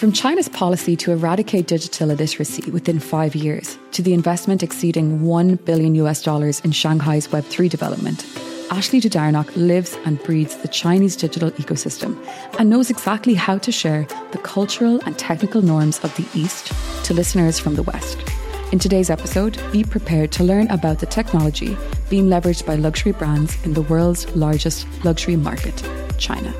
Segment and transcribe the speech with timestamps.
[0.00, 5.56] From China's policy to eradicate digital illiteracy within five years, to the investment exceeding 1
[5.56, 8.24] billion US dollars in Shanghai's Web3 development,
[8.70, 12.16] Ashley Dudarenok lives and breathes the Chinese digital ecosystem
[12.58, 16.72] and knows exactly how to share the cultural and technical norms of the East
[17.04, 18.24] to listeners from the West.
[18.72, 21.76] In today's episode, be prepared to learn about the technology
[22.08, 25.86] being leveraged by luxury brands in the world's largest luxury market,
[26.16, 26.54] China.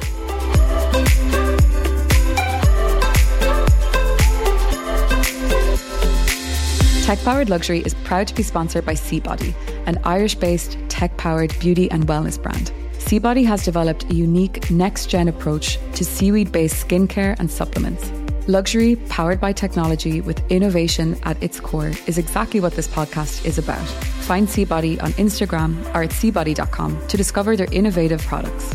[7.11, 9.53] Tech Powered Luxury is proud to be sponsored by Seabody,
[9.87, 12.71] an Irish based tech powered beauty and wellness brand.
[12.99, 18.13] Seabody has developed a unique next gen approach to seaweed based skincare and supplements.
[18.47, 23.59] Luxury powered by technology with innovation at its core is exactly what this podcast is
[23.59, 23.85] about.
[24.29, 28.73] Find Seabody on Instagram or at seabody.com to discover their innovative products.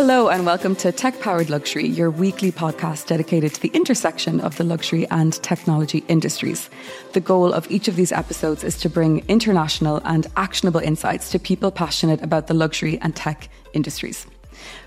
[0.00, 4.56] Hello, and welcome to Tech Powered Luxury, your weekly podcast dedicated to the intersection of
[4.56, 6.70] the luxury and technology industries.
[7.14, 11.40] The goal of each of these episodes is to bring international and actionable insights to
[11.40, 14.24] people passionate about the luxury and tech industries.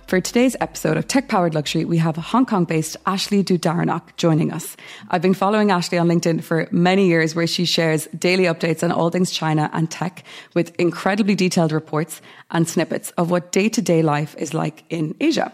[0.08, 4.52] For today's episode of Tech Powered Luxury, we have Hong Kong based Ashley Dudarenok joining
[4.52, 4.76] us.
[5.10, 8.92] I've been following Ashley on LinkedIn for many years, where she shares daily updates on
[8.92, 13.82] all things China and tech with incredibly detailed reports and snippets of what day to
[13.82, 15.52] day life is like in Asia.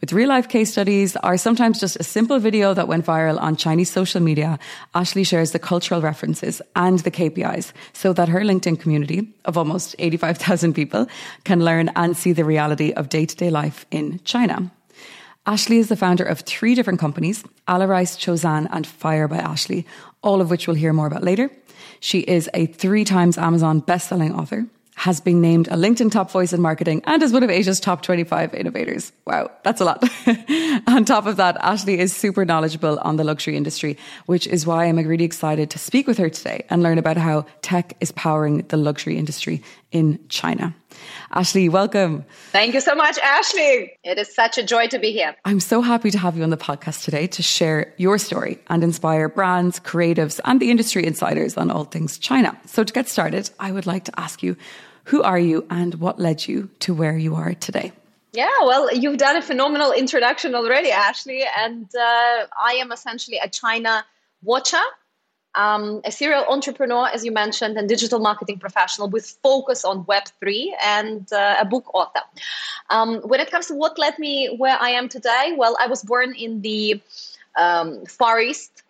[0.00, 3.56] With real life case studies are sometimes just a simple video that went viral on
[3.56, 4.58] Chinese social media,
[4.94, 9.94] Ashley shares the cultural references and the KPIs so that her LinkedIn community of almost
[9.98, 11.06] 85,000 people
[11.44, 14.70] can learn and see the reality of day to day life in China.
[15.46, 19.86] Ashley is the founder of three different companies, Alarice, Chozan, and Fire by Ashley,
[20.22, 21.50] all of which we'll hear more about later.
[22.00, 24.66] She is a three times Amazon best-selling author,
[24.98, 28.02] has been named a LinkedIn top voice in marketing and is one of Asia's top
[28.02, 29.12] 25 innovators.
[29.28, 30.02] Wow, that's a lot.
[30.88, 34.86] on top of that, Ashley is super knowledgeable on the luxury industry, which is why
[34.86, 38.66] I'm really excited to speak with her today and learn about how tech is powering
[38.68, 40.74] the luxury industry in China.
[41.30, 42.24] Ashley, welcome.
[42.50, 43.92] Thank you so much, Ashley.
[44.02, 45.36] It is such a joy to be here.
[45.44, 48.82] I'm so happy to have you on the podcast today to share your story and
[48.82, 52.58] inspire brands, creatives, and the industry insiders on all things China.
[52.66, 54.56] So, to get started, I would like to ask you
[55.08, 57.92] who are you and what led you to where you are today?
[58.32, 61.44] Yeah, well, you've done a phenomenal introduction already, Ashley.
[61.56, 64.04] And uh, I am essentially a China
[64.42, 64.84] watcher,
[65.54, 70.72] um, a serial entrepreneur, as you mentioned, and digital marketing professional with focus on Web3
[70.84, 72.20] and uh, a book author.
[72.90, 76.02] Um, when it comes to what led me where I am today, well, I was
[76.02, 77.00] born in the
[77.56, 78.82] um, Far East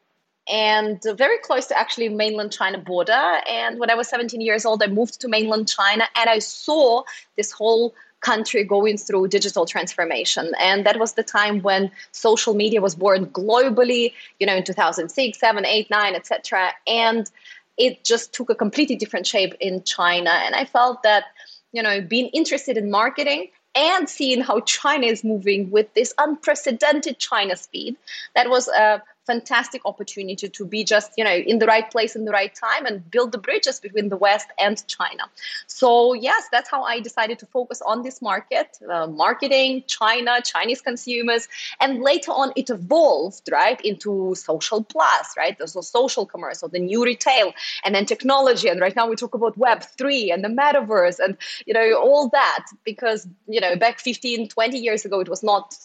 [0.49, 3.41] and very close to actually mainland China border.
[3.49, 7.03] And when I was 17 years old, I moved to mainland China and I saw
[7.37, 10.53] this whole country going through digital transformation.
[10.61, 15.39] And that was the time when social media was born globally you know in 2006
[15.39, 17.31] 7 8 9 etc and
[17.77, 20.31] it just took a completely different shape in china.
[20.31, 21.25] And i felt that
[21.73, 27.19] you know being interested in marketing and seeing how china is moving with this unprecedented
[27.19, 27.97] china speed
[28.35, 29.03] that was a
[29.33, 32.87] fantastic opportunity to be just you know in the right place in the right time
[32.89, 35.25] and build the bridges between the west and china.
[35.67, 35.89] So
[36.29, 41.43] yes that's how i decided to focus on this market uh, marketing china chinese consumers
[41.83, 45.57] and later on it evolved right into social plus right?
[45.75, 47.53] So social commerce or the new retail
[47.85, 51.37] and then technology and right now we talk about web 3 and the metaverse and
[51.67, 55.77] you know all that because you know back 15 20 years ago it was not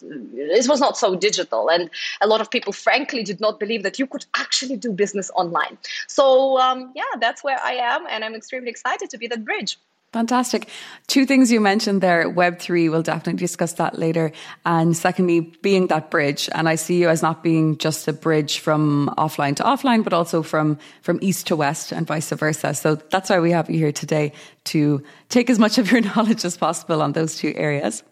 [0.54, 1.68] it was not so digital.
[1.70, 1.90] And
[2.20, 5.76] a lot of people frankly did not believe that you could actually do business online.
[6.06, 9.76] So, um, yeah, that's where I am, and I'm extremely excited to be that bridge.
[10.12, 10.68] Fantastic.
[11.08, 14.30] Two things you mentioned there Web3, we'll definitely discuss that later.
[14.64, 16.48] And secondly, being that bridge.
[16.54, 20.12] And I see you as not being just a bridge from offline to offline, but
[20.12, 22.74] also from, from east to west and vice versa.
[22.74, 24.32] So that's why we have you here today
[24.66, 28.04] to take as much of your knowledge as possible on those two areas.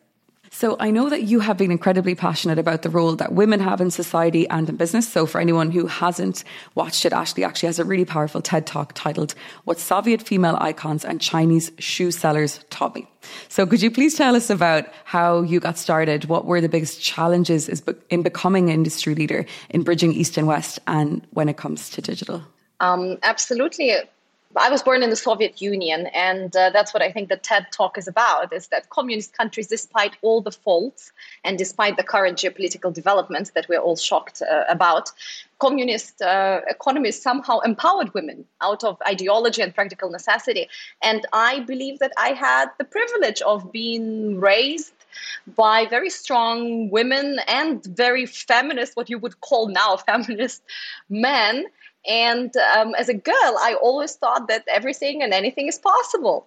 [0.55, 3.81] So I know that you have been incredibly passionate about the role that women have
[3.81, 5.09] in society and in business.
[5.09, 6.45] So for anyone who hasn't
[6.75, 9.35] watched it, Ashley actually has a really powerful TED talk titled
[9.65, 13.09] What Soviet Female Icons and Chinese Shoe Sellers Taught Me.
[13.49, 16.27] So could you please tell us about how you got started?
[16.27, 20.79] What were the biggest challenges in becoming an industry leader in bridging East and West
[20.87, 22.43] and when it comes to digital?
[22.79, 23.95] Um, absolutely.
[24.57, 27.67] I was born in the Soviet Union, and uh, that's what I think the TED
[27.73, 31.13] Talk is about: is that communist countries, despite all the faults
[31.45, 35.11] and despite the current geopolitical developments that we're all shocked uh, about,
[35.59, 40.69] communist uh, economies somehow empowered women out of ideology and practical necessity.
[41.03, 44.93] And I believe that I had the privilege of being raised
[45.57, 50.63] by very strong women and very feminist, what you would call now feminist
[51.09, 51.67] men.
[52.07, 56.47] And um, as a girl, I always thought that everything and anything is possible.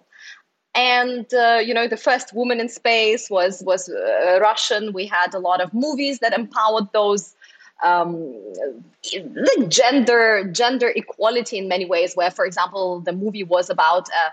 [0.74, 4.92] And uh, you know the first woman in space was was uh, russian.
[4.92, 7.34] We had a lot of movies that empowered those
[7.82, 8.34] um,
[9.14, 14.32] like gender gender equality in many ways where for example the movie was about a,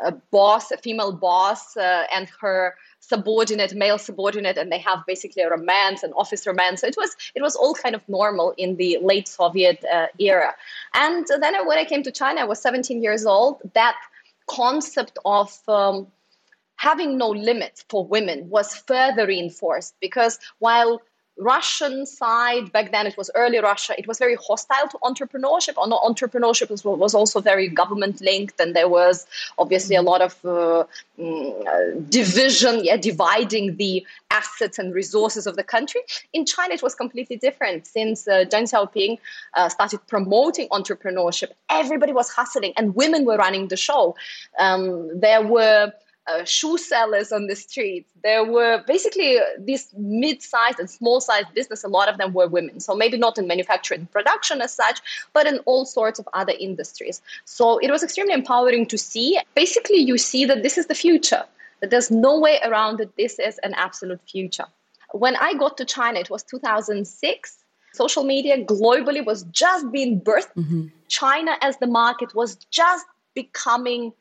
[0.00, 5.42] a boss a female boss uh, and her subordinate male subordinate and they have basically
[5.42, 6.80] a romance an office romance.
[6.80, 10.54] So it was it was all kind of normal in the late soviet uh, era.
[10.94, 13.96] And then when i came to china i was 17 years old that
[14.46, 16.06] concept of um,
[16.76, 21.00] having no limits for women was further reinforced because while
[21.38, 25.76] Russian side back then it was early Russia it was very hostile to entrepreneurship.
[25.76, 29.26] Or entrepreneurship was, was also very government linked and there was
[29.58, 30.84] obviously a lot of uh,
[31.18, 36.00] mm, division yeah dividing the assets and resources of the country.
[36.32, 37.86] In China it was completely different.
[37.86, 39.18] Since uh, Deng Xiaoping
[39.54, 44.16] uh, started promoting entrepreneurship everybody was hustling and women were running the show.
[44.58, 45.92] Um, there were
[46.28, 48.10] uh, shoe sellers on the streets.
[48.22, 51.84] There were basically these mid-sized and small-sized business.
[51.84, 52.80] A lot of them were women.
[52.80, 55.00] So maybe not in manufacturing production as such,
[55.32, 57.22] but in all sorts of other industries.
[57.44, 59.38] So it was extremely empowering to see.
[59.54, 61.44] Basically, you see that this is the future.
[61.80, 63.16] That there's no way around it.
[63.16, 64.64] This is an absolute future.
[65.12, 67.64] When I got to China, it was 2006
[67.96, 70.52] social media globally was just being birthed.
[70.54, 70.88] Mm-hmm.
[71.08, 74.12] China as the market was just becoming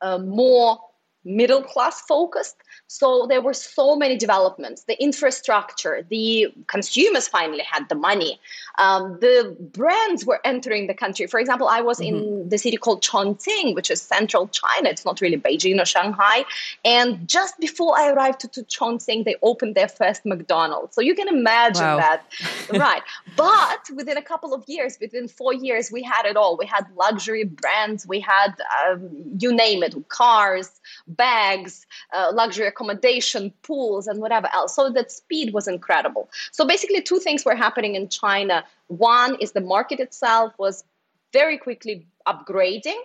[0.00, 0.78] uh, more
[1.24, 2.56] middle class focused.
[2.86, 4.84] So there were so many developments.
[4.84, 8.40] The infrastructure, the consumers finally had the money.
[8.78, 11.26] Um, the brands were entering the country.
[11.26, 12.16] For example, I was mm-hmm.
[12.16, 14.88] in the city called Chongqing, which is central China.
[14.88, 16.44] It's not really Beijing or Shanghai.
[16.84, 20.94] And just before I arrived to, to Chongqing, they opened their first McDonald's.
[20.94, 21.96] So you can imagine wow.
[21.98, 22.22] that,
[22.72, 23.02] right?
[23.36, 26.56] But within a couple of years, within four years, we had it all.
[26.56, 28.06] We had luxury brands.
[28.06, 28.54] We had
[28.86, 34.74] um, you name it, cars bags, uh, luxury accommodation, pools, and whatever else.
[34.74, 36.28] So that speed was incredible.
[36.52, 38.64] So basically, two things were happening in China.
[38.88, 40.84] One is the market itself was
[41.32, 43.00] very quickly upgrading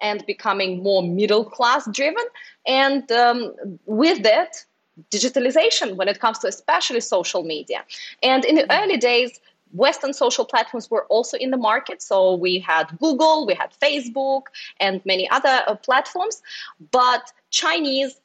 [0.00, 2.24] and becoming more middle class driven.
[2.66, 3.54] And um,
[3.86, 4.64] with that,
[5.10, 7.84] digitalization when it comes to especially social media.
[8.22, 9.40] And in the early days,
[9.72, 12.02] Western social platforms were also in the market.
[12.02, 14.42] So we had Google, we had Facebook,
[14.80, 16.42] and many other uh, platforms.
[16.90, 18.20] But Chinese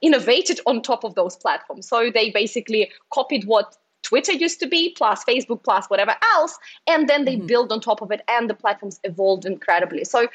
[0.00, 1.88] innovated on top of those platforms.
[1.88, 7.08] So they basically copied what Twitter used to be, plus Facebook, plus whatever else, and
[7.08, 7.46] then they mm-hmm.
[7.46, 10.04] build on top of it, and the platforms evolved incredibly.
[10.04, 10.28] So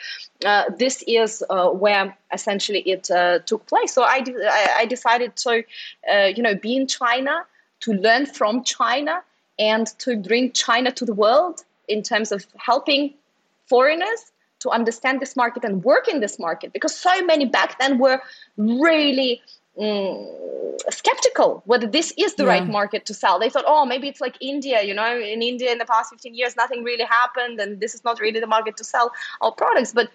[0.45, 3.93] uh, this is uh, where essentially it uh, took place.
[3.93, 4.47] So I, de-
[4.77, 5.63] I decided to,
[6.11, 7.45] uh, you know, be in China
[7.81, 9.21] to learn from China
[9.59, 13.13] and to bring China to the world in terms of helping
[13.65, 17.99] foreigners to understand this market and work in this market because so many back then
[17.99, 18.19] were
[18.57, 19.41] really
[19.79, 22.49] mm, skeptical whether this is the yeah.
[22.49, 23.39] right market to sell.
[23.39, 26.33] They thought, oh, maybe it's like India, you know, in India in the past 15
[26.33, 29.11] years, nothing really happened and this is not really the market to sell
[29.41, 29.93] our products.
[29.93, 30.09] But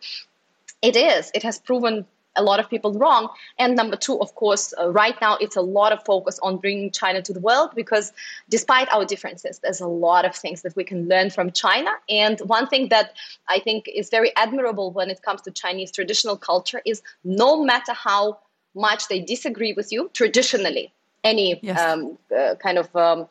[0.83, 1.31] it is.
[1.35, 2.07] It has proven
[2.37, 3.29] a lot of people wrong.
[3.59, 6.91] And number two, of course, uh, right now it's a lot of focus on bringing
[6.91, 8.13] China to the world because
[8.49, 11.91] despite our differences, there's a lot of things that we can learn from China.
[12.09, 13.15] And one thing that
[13.49, 17.93] I think is very admirable when it comes to Chinese traditional culture is no matter
[17.93, 18.39] how
[18.75, 20.93] much they disagree with you traditionally,
[21.25, 21.79] any yes.
[21.79, 23.29] um, uh, kind of um,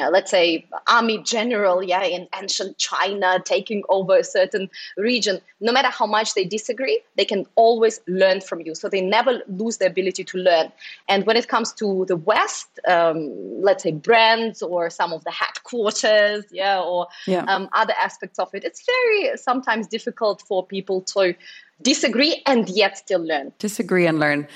[0.00, 5.72] uh, let's say army general yeah in ancient china taking over a certain region no
[5.72, 9.78] matter how much they disagree they can always learn from you so they never lose
[9.78, 10.70] the ability to learn
[11.08, 13.30] and when it comes to the west um,
[13.60, 17.44] let's say brands or some of the headquarters yeah or yeah.
[17.44, 21.34] Um, other aspects of it it's very sometimes difficult for people to
[21.82, 24.46] disagree and yet still learn disagree and learn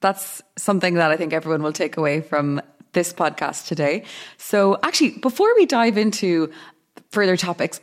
[0.00, 2.60] that's something that I think everyone will take away from
[2.92, 4.04] this podcast today.
[4.36, 6.50] So, actually, before we dive into
[7.10, 7.80] further topics,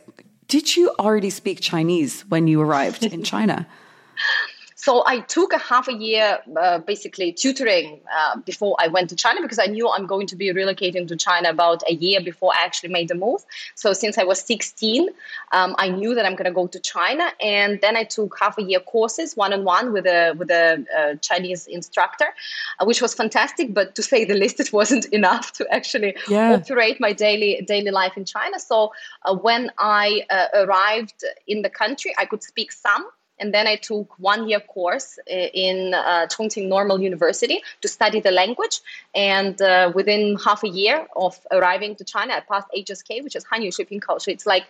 [0.48, 3.66] did you already speak Chinese when you arrived in China?
[4.86, 9.16] So I took a half a year, uh, basically tutoring uh, before I went to
[9.16, 12.52] China because I knew I'm going to be relocating to China about a year before
[12.54, 13.40] I actually made the move.
[13.74, 15.08] So since I was 16,
[15.50, 18.58] um, I knew that I'm going to go to China, and then I took half
[18.58, 22.28] a year courses, one on one with a with a uh, Chinese instructor,
[22.78, 23.74] uh, which was fantastic.
[23.74, 26.52] But to say the least, it wasn't enough to actually yeah.
[26.52, 28.60] operate my daily daily life in China.
[28.60, 28.92] So
[29.24, 33.04] uh, when I uh, arrived in the country, I could speak some
[33.38, 38.30] and then I took one year course in uh, Chongqing Normal University to study the
[38.30, 38.80] language.
[39.14, 43.44] And uh, within half a year of arriving to China, I passed HSK, which is
[43.44, 44.28] Hanyu Shuiping Kaoshi.
[44.28, 44.64] It's like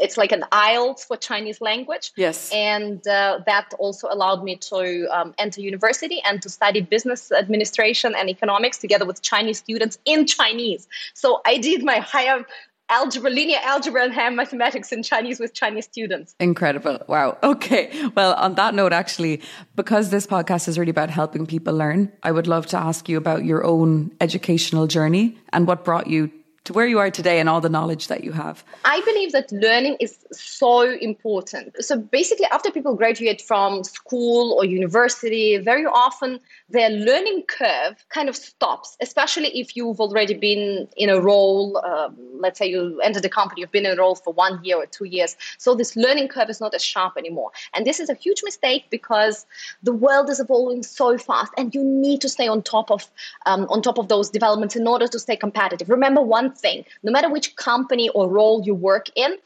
[0.00, 2.12] it's like an IELTS for Chinese language.
[2.16, 2.50] Yes.
[2.52, 8.14] And uh, that also allowed me to um, enter university and to study business administration
[8.16, 10.88] and economics together with Chinese students in Chinese.
[11.14, 12.46] So I did my higher
[12.92, 16.34] algebra, linear algebra, and higher mathematics in Chinese with Chinese students.
[16.38, 16.98] Incredible.
[17.08, 17.38] Wow.
[17.52, 17.92] Okay.
[18.16, 19.40] Well, on that note, actually,
[19.76, 23.18] because this podcast is really about helping people learn, I would love to ask you
[23.18, 26.30] about your own educational journey and what brought you
[26.64, 28.64] to where you are today and all the knowledge that you have?
[28.84, 31.74] I believe that learning is so important.
[31.84, 36.38] So basically, after people graduate from school or university, very often
[36.72, 41.78] their learning curve kind of stops, especially if you've already been in a role.
[41.84, 44.76] Um, let's say you entered a company, you've been in a role for one year
[44.76, 45.36] or two years.
[45.58, 47.50] So this learning curve is not as sharp anymore.
[47.74, 49.46] And this is a huge mistake because
[49.82, 53.08] the world is evolving so fast and you need to stay on top of
[53.46, 55.88] um, on top of those developments in order to stay competitive.
[55.88, 59.36] Remember one thing no matter which company or role you work in,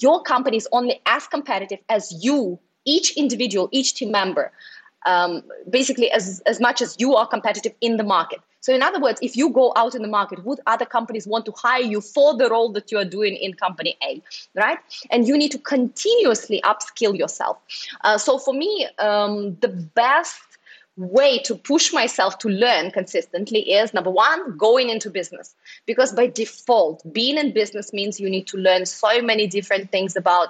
[0.00, 4.52] your company is only as competitive as you, each individual, each team member.
[5.06, 8.40] Um, basically, as, as much as you are competitive in the market.
[8.60, 11.44] So, in other words, if you go out in the market, would other companies want
[11.46, 14.22] to hire you for the role that you are doing in company A,
[14.54, 14.78] right?
[15.10, 17.58] And you need to continuously upskill yourself.
[18.02, 20.51] Uh, so, for me, um, the best
[20.96, 25.54] way to push myself to learn consistently is number one, going into business.
[25.86, 30.16] Because by default, being in business means you need to learn so many different things
[30.16, 30.48] about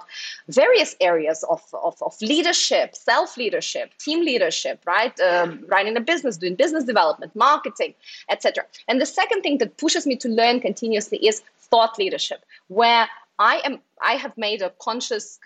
[0.48, 5.18] various areas of, of, of leadership, self leadership, team leadership, right?
[5.20, 7.94] Um, running a business, doing business development, marketing,
[8.28, 8.64] etc.
[8.88, 13.08] And the second thing that pushes me to learn continuously is thought leadership, where
[13.42, 15.38] I am I have made a conscious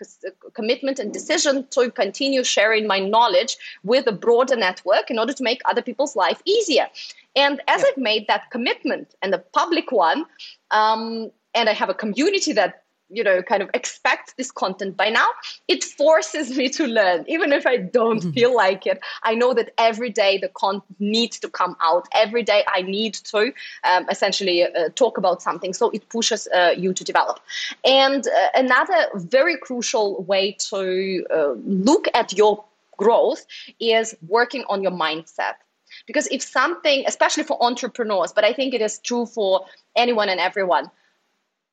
[0.53, 5.43] commitment and decision to continue sharing my knowledge with a broader network in order to
[5.43, 6.87] make other people's life easier.
[7.35, 7.87] And as yeah.
[7.87, 10.25] I've made that commitment and a public one,
[10.69, 15.09] um, and I have a community that you know kind of expect this content by
[15.09, 15.27] now
[15.67, 17.25] it forces me to learn.
[17.27, 18.31] Even if i don't mm-hmm.
[18.31, 22.07] feel like it i know that every day the content needs to come out.
[22.13, 25.73] Every day i need to um, essentially uh, talk about something.
[25.73, 27.39] So it pushes uh, you to develop.
[27.85, 32.63] And uh, another very crucial way to uh, look at your
[32.97, 33.45] growth
[33.79, 35.55] is working on your mindset.
[36.05, 40.39] Because if something especially for entrepreneurs but i think it is true for anyone and
[40.39, 40.91] everyone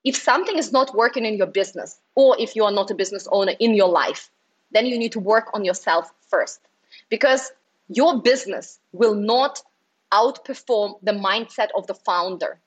[0.04, 3.26] if something is not working in your business, or if you are not a business
[3.32, 4.30] owner in your life,
[4.72, 6.60] then you need to work on yourself first.
[7.08, 7.52] Because
[7.88, 9.62] your business will not
[10.12, 12.58] outperform the mindset of the founder.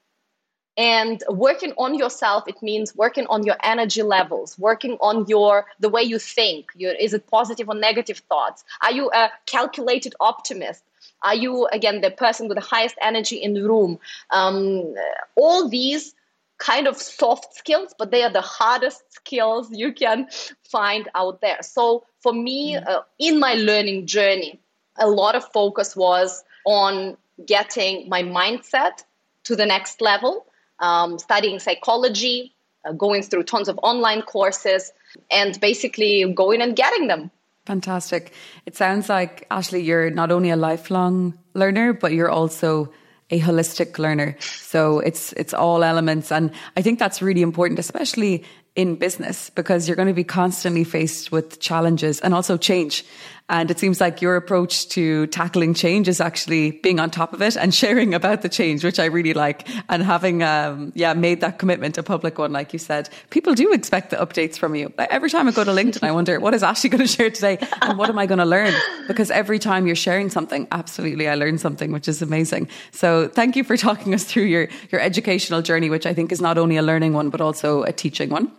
[0.78, 5.90] And working on yourself, it means working on your energy levels, working on your the
[5.90, 6.70] way you think.
[6.76, 8.64] Your, is it positive or negative thoughts?
[8.84, 10.84] Are you a calculated optimist?
[11.24, 13.98] Are you again the person with the highest energy in the room?
[14.30, 14.94] Um,
[15.36, 16.14] all these
[16.58, 20.28] kind of soft skills, but they are the hardest skills you can
[20.64, 21.62] find out there.
[21.62, 22.88] So for me, mm-hmm.
[22.88, 24.60] uh, in my learning journey,
[24.98, 29.04] a lot of focus was on getting my mindset
[29.44, 30.46] to the next level,
[30.80, 32.54] um, studying psychology,
[32.86, 34.92] uh, going through tons of online courses,
[35.32, 37.32] and basically going and getting them.
[37.66, 38.34] Fantastic.
[38.66, 42.92] It sounds like, Ashley, you're not only a lifelong learner, but you're also
[43.30, 44.36] a holistic learner.
[44.40, 48.44] So it's it's all elements and I think that's really important especially
[48.76, 53.04] in business because you're going to be constantly faced with challenges and also change.
[53.50, 57.42] And it seems like your approach to tackling change is actually being on top of
[57.42, 59.66] it and sharing about the change, which I really like.
[59.88, 63.72] And having, um, yeah, made that commitment, a public one, like you said, people do
[63.72, 64.92] expect the updates from you.
[64.98, 67.58] Every time I go to LinkedIn, I wonder, what is Ashley going to share today?
[67.82, 68.74] And what am I going to learn?
[69.08, 72.68] Because every time you're sharing something, absolutely, I learn something, which is amazing.
[72.92, 76.42] So thank you for talking us through your, your educational journey, which I think is
[76.42, 78.52] not only a learning one, but also a teaching one.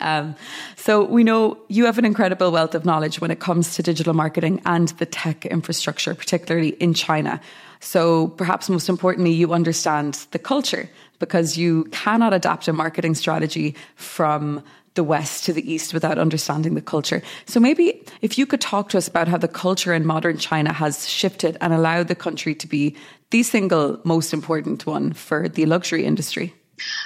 [0.00, 0.34] Um,
[0.76, 4.14] so we know you have an incredible wealth of knowledge when it comes to digital
[4.14, 7.40] marketing and the tech infrastructure, particularly in China.
[7.80, 10.88] So perhaps most importantly, you understand the culture
[11.18, 14.62] because you cannot adapt a marketing strategy from
[14.94, 17.22] the West to the East without understanding the culture.
[17.46, 20.72] So maybe if you could talk to us about how the culture in modern China
[20.72, 22.96] has shifted and allowed the country to be
[23.30, 26.52] the single most important one for the luxury industry.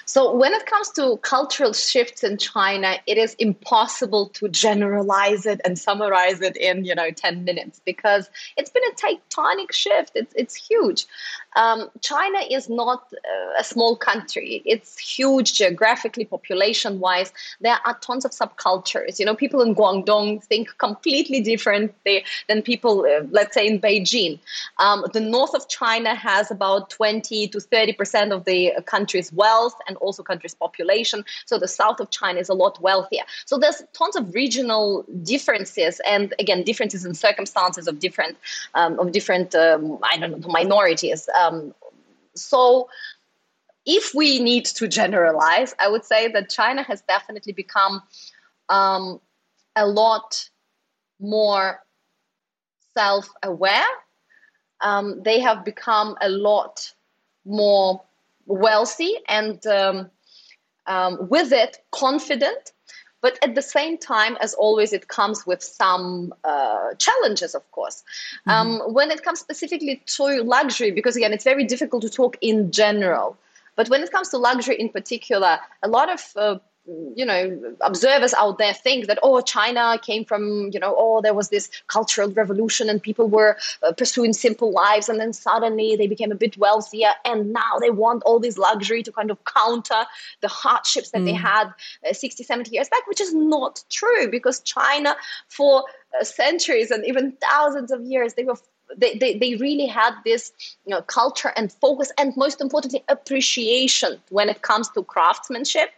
[0.05, 5.61] So when it comes to cultural shifts in China, it is impossible to generalize it
[5.65, 10.13] and summarize it in, you know, 10 minutes because it's been a tectonic shift.
[10.15, 11.07] It's, it's huge.
[11.57, 14.63] Um, China is not uh, a small country.
[14.65, 17.33] It's huge geographically, population wise.
[17.61, 19.19] There are tons of subcultures.
[19.19, 24.39] You know, people in Guangdong think completely differently than people, uh, let's say, in Beijing.
[24.79, 29.97] Um, the north of China has about 20 to 30% of the country's wealth and
[29.99, 31.25] also country's population.
[31.47, 33.23] So the south of China is a lot wealthier.
[33.45, 38.37] So there's tons of regional differences and again, differences in circumstances of different,
[38.75, 41.29] um, of different, um, I don't know, minorities.
[41.45, 41.75] Um,
[42.35, 42.89] so
[43.87, 48.03] if we need to generalize, I would say that China has definitely become
[48.69, 49.21] um,
[49.77, 50.49] a lot
[51.21, 51.81] more
[52.95, 53.87] self aware.
[54.81, 56.93] Um, they have become a lot
[57.45, 58.03] more
[58.47, 60.11] wealthy and um,
[60.87, 62.73] um, with it confident.
[63.25, 68.05] But at the same time, as always, it comes with some uh, challenges, of course.
[68.47, 68.51] Mm-hmm.
[68.51, 72.71] Um, when it comes specifically to luxury, because again, it's very difficult to talk in
[72.71, 73.39] general.
[73.77, 78.35] But when it comes to luxury in particular, a lot of uh, you know observers
[78.35, 82.31] out there think that oh china came from you know oh there was this cultural
[82.33, 86.59] revolution and people were uh, pursuing simple lives and then suddenly they became a bit
[86.59, 90.05] wealthier and now they want all this luxury to kind of counter
[90.43, 91.27] the hardships that mm.
[91.27, 91.69] they had
[92.09, 95.17] uh, 60 70 years back which is not true because china
[95.49, 95.85] for
[96.21, 98.59] uh, centuries and even thousands of years they were
[98.97, 100.53] they, they, they really had this
[100.87, 105.91] you know, culture and focus and most importantly appreciation when it comes to craftsmanship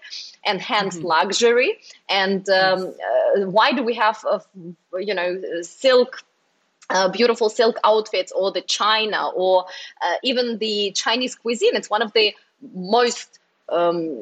[0.44, 1.06] and hence mm-hmm.
[1.06, 1.78] luxury.
[2.08, 4.40] And um, uh, why do we have uh,
[4.98, 6.22] you know silk
[6.90, 9.64] uh, beautiful silk outfits or the china or
[10.02, 11.74] uh, even the chinese cuisine?
[11.74, 12.34] It's one of the
[12.74, 14.16] most um,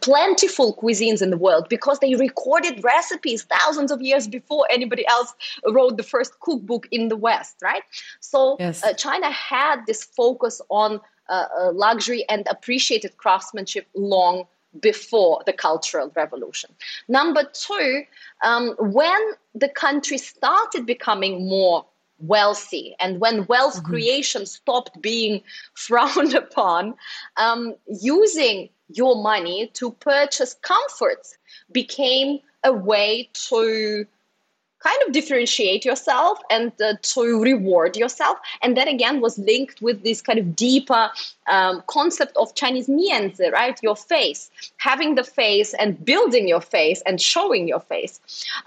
[0.00, 5.34] plentiful cuisines in the world because they recorded recipes thousands of years before anybody else
[5.66, 7.82] wrote the first cookbook in the West, right?
[8.20, 8.84] So yes.
[8.84, 14.44] uh, China had this focus on uh, uh, luxury and appreciated craftsmanship long
[14.80, 16.70] before the Cultural Revolution.
[17.08, 18.02] Number two,
[18.44, 19.20] um, when
[19.54, 21.84] the country started becoming more
[22.18, 22.94] wealthy.
[23.00, 23.86] And when wealth mm-hmm.
[23.86, 25.42] creation stopped being
[25.74, 26.94] frowned upon,
[27.36, 31.36] um, using your money to purchase comforts
[31.72, 34.06] became a way to
[34.80, 38.38] kind of differentiate yourself and uh, to reward yourself.
[38.62, 41.10] And that again was linked with this kind of deeper
[41.48, 43.78] um, concept of Chinese mianzi, right?
[43.82, 48.20] Your face, having the face and building your face and showing your face.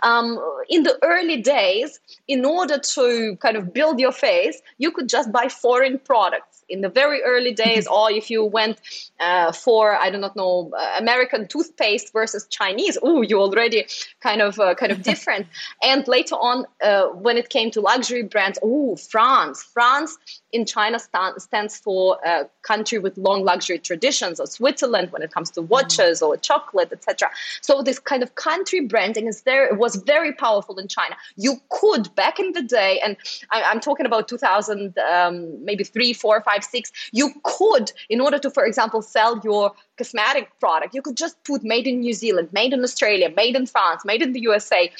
[0.03, 5.09] Um, in the early days, in order to kind of build your face, you could
[5.09, 8.79] just buy foreign products in the very early days, or if you went
[9.19, 13.85] uh, for I do not know uh, American toothpaste versus Chinese, oh, you already
[14.21, 15.47] kind of uh, kind of different.
[15.83, 20.17] and later on, uh, when it came to luxury brands, oh, France, France
[20.51, 25.31] in China stand, stands for a country with long luxury traditions, or Switzerland when it
[25.31, 26.27] comes to watches mm.
[26.27, 27.29] or chocolate, etc.
[27.61, 31.15] So this kind of country branding is there It was very powerful in China.
[31.35, 33.17] You could back in the day, and
[33.49, 36.91] I, am talking about 2000, um, maybe three, four, five, six.
[37.11, 41.63] You could, in order to, for example, sell your cosmetic product, you could just put
[41.63, 44.91] made in New Zealand, made in Australia, made in France, made in the USA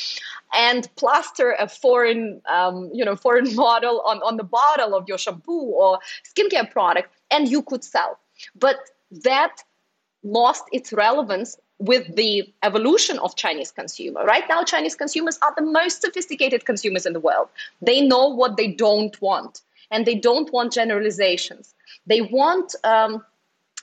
[0.53, 5.17] and plaster a foreign, um, you know, foreign model on, on the bottle of your
[5.17, 5.99] shampoo or
[6.35, 8.19] skincare product, and you could sell.
[8.55, 8.77] But
[9.23, 9.63] that
[10.23, 14.23] lost its relevance with the evolution of Chinese consumer.
[14.23, 17.49] Right now, Chinese consumers are the most sophisticated consumers in the world.
[17.81, 21.75] They know what they don't want, and they don't want generalizations.
[22.07, 23.23] They want um,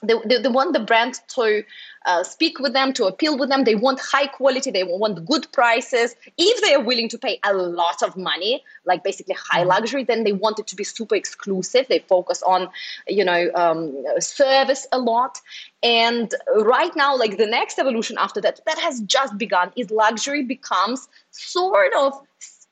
[0.01, 1.63] they, they, they, want the brand to
[2.05, 3.63] uh, speak with them, to appeal with them.
[3.65, 6.15] They want high quality, they want good prices.
[6.37, 9.69] If they are willing to pay a lot of money, like basically high mm-hmm.
[9.69, 11.87] luxury, then they want it to be super exclusive.
[11.89, 12.69] They focus on,
[13.07, 15.39] you know, um, service a lot.
[15.83, 20.43] And right now, like the next evolution after that, that has just begun, is luxury
[20.43, 22.13] becomes sort of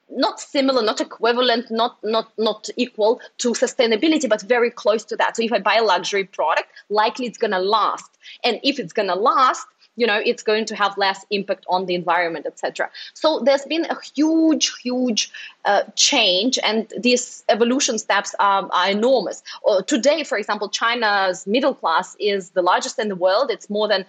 [0.10, 5.36] not similar, not equivalent, not not not equal to sustainability, but very close to that.
[5.36, 9.15] So if I buy a luxury product, likely it's gonna last, and if it's gonna
[9.15, 9.67] last,
[9.98, 12.89] you know, it's going to have less impact on the environment, etc.
[13.13, 15.32] So there's been a huge, huge
[15.67, 19.43] uh, change, and these evolution steps are, are enormous.
[19.67, 23.51] Uh, today, for example, China's middle class is the largest in the world.
[23.51, 24.06] It's more than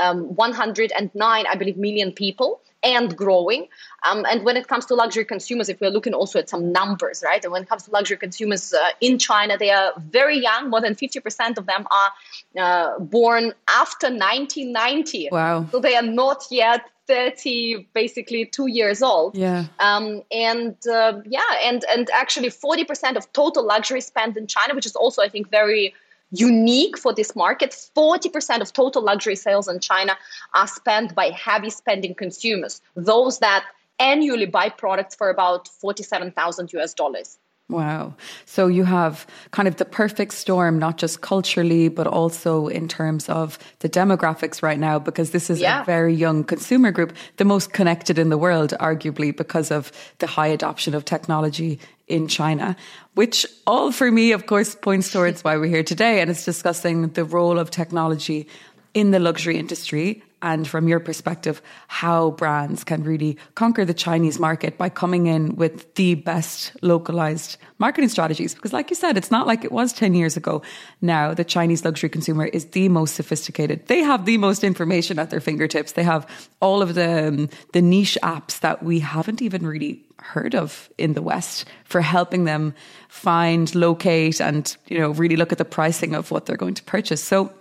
[0.00, 3.68] um, 109, I believe, million people and growing.
[4.02, 7.22] Um, and when it comes to luxury consumers, if we're looking also at some numbers,
[7.24, 7.42] right?
[7.44, 10.70] And when it comes to luxury consumers uh, in China, they are very young.
[10.70, 12.10] More than 50% of them are
[12.58, 15.28] uh, born after 1990.
[15.30, 15.66] Wow.
[15.70, 19.36] So they are not yet 30, basically two years old.
[19.36, 19.66] Yeah.
[19.80, 24.86] Um, and uh, yeah, and and actually 40% of total luxury spend in China, which
[24.86, 25.94] is also I think very
[26.30, 27.70] unique for this market.
[27.94, 30.16] 40% of total luxury sales in China
[30.54, 33.66] are spent by heavy spending consumers, those that
[33.98, 37.38] annually buy products for about 47,000 US dollars.
[37.72, 38.14] Wow.
[38.44, 43.30] So you have kind of the perfect storm, not just culturally, but also in terms
[43.30, 45.80] of the demographics right now, because this is yeah.
[45.80, 50.26] a very young consumer group, the most connected in the world, arguably, because of the
[50.26, 52.76] high adoption of technology in China,
[53.14, 56.20] which all for me, of course, points towards why we're here today.
[56.20, 58.46] And it's discussing the role of technology
[58.92, 64.38] in the luxury industry and from your perspective, how brands can really conquer the Chinese
[64.38, 68.54] market by coming in with the best localized marketing strategies.
[68.54, 70.60] Because, like you said, it's not like it was 10 years ago.
[71.00, 73.86] Now, the Chinese luxury consumer is the most sophisticated.
[73.86, 75.92] They have the most information at their fingertips.
[75.92, 76.26] They have
[76.60, 81.14] all of the, um, the niche apps that we haven't even really heard of in
[81.14, 82.74] the West for helping them
[83.08, 86.82] find, locate, and, you know, really look at the pricing of what they're going to
[86.84, 87.22] purchase.
[87.22, 87.52] So,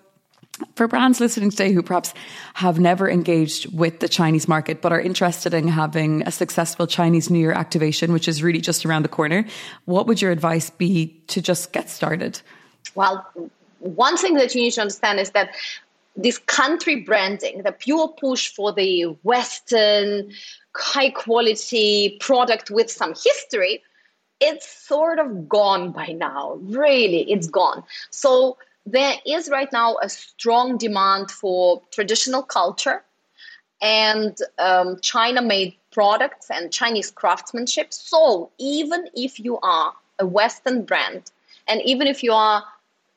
[0.76, 2.14] for brands listening today who perhaps
[2.56, 7.30] have never engaged with the Chinese market but are interested in having a successful Chinese
[7.30, 9.46] New Year activation, which is really just around the corner,
[9.86, 12.42] what would your advice be to just get started?
[12.96, 13.26] Well,
[13.80, 15.56] one thing that you need to understand is that
[16.16, 20.32] this country branding, the pure push for the Western
[20.76, 23.82] high quality product with some history,
[24.40, 26.58] it's sort of gone by now.
[26.62, 27.84] Really, it's gone.
[28.10, 33.04] So there is right now a strong demand for traditional culture
[33.82, 37.94] and um, China made products and Chinese craftsmanship.
[37.94, 41.32] So even if you are a Western brand,
[41.68, 42.64] and even if you are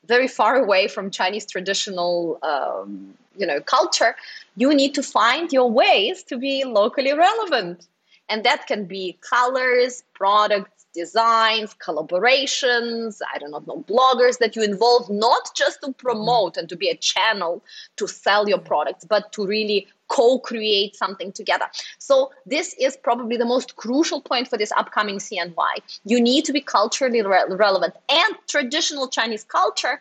[0.06, 4.16] very far away from Chinese traditional, um, you know, culture,
[4.56, 7.86] you need to find your ways to be locally relevant,
[8.28, 14.62] and that can be colors, products designs, collaborations, I do not know, bloggers that you
[14.62, 17.62] involve, not just to promote and to be a channel
[17.96, 21.66] to sell your products, but to really co create something together.
[21.98, 25.74] So, this is probably the most crucial point for this upcoming CNY.
[26.04, 30.00] You need to be culturally re- relevant, and traditional Chinese culture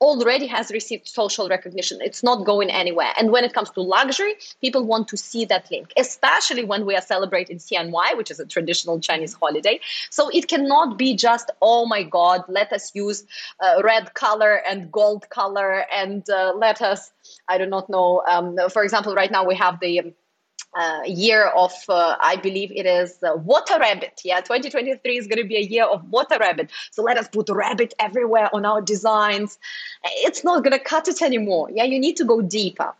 [0.00, 1.98] already has received social recognition.
[2.00, 3.12] It's not going anywhere.
[3.18, 6.94] And when it comes to luxury, people want to see that link, especially when we
[6.94, 9.80] are celebrating CNY, which is a traditional Chinese holiday.
[10.10, 13.24] So it cannot be just, oh my God, let us use
[13.60, 17.10] uh, red color and gold color and uh, let us,
[17.48, 18.22] I do not know.
[18.28, 20.14] Um, for example, right now we have the
[20.78, 24.20] uh, year of, uh, I believe it is uh, Water Rabbit.
[24.24, 26.70] Yeah, 2023 is going to be a year of Water Rabbit.
[26.90, 29.58] So let us put rabbit everywhere on our designs.
[30.04, 31.70] It's not going to cut it anymore.
[31.72, 32.94] Yeah, you need to go deeper.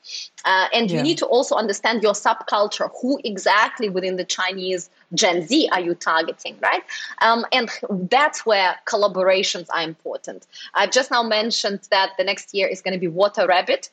[0.45, 0.97] Uh, and yeah.
[0.97, 2.91] you need to also understand your subculture.
[3.03, 6.83] Who exactly within the Chinese Gen Z are you targeting, right?
[7.23, 7.71] Um, and
[8.11, 10.47] that's where collaborations are important.
[10.75, 13.91] I've just now mentioned that the next year is going to be Water Rabbit.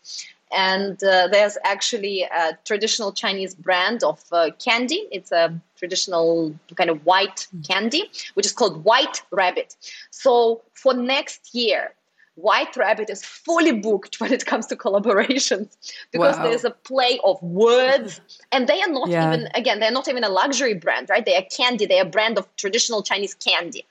[0.55, 5.07] And uh, there's actually a traditional Chinese brand of uh, candy.
[5.11, 9.75] It's a traditional kind of white candy, which is called White Rabbit.
[10.11, 11.93] So for next year,
[12.35, 15.75] White Rabbit is fully booked when it comes to collaborations
[16.11, 16.43] because wow.
[16.43, 19.33] there's a play of words, and they are not yeah.
[19.33, 21.25] even again they're not even a luxury brand, right?
[21.25, 21.85] They are candy.
[21.85, 23.85] They are a brand of traditional Chinese candy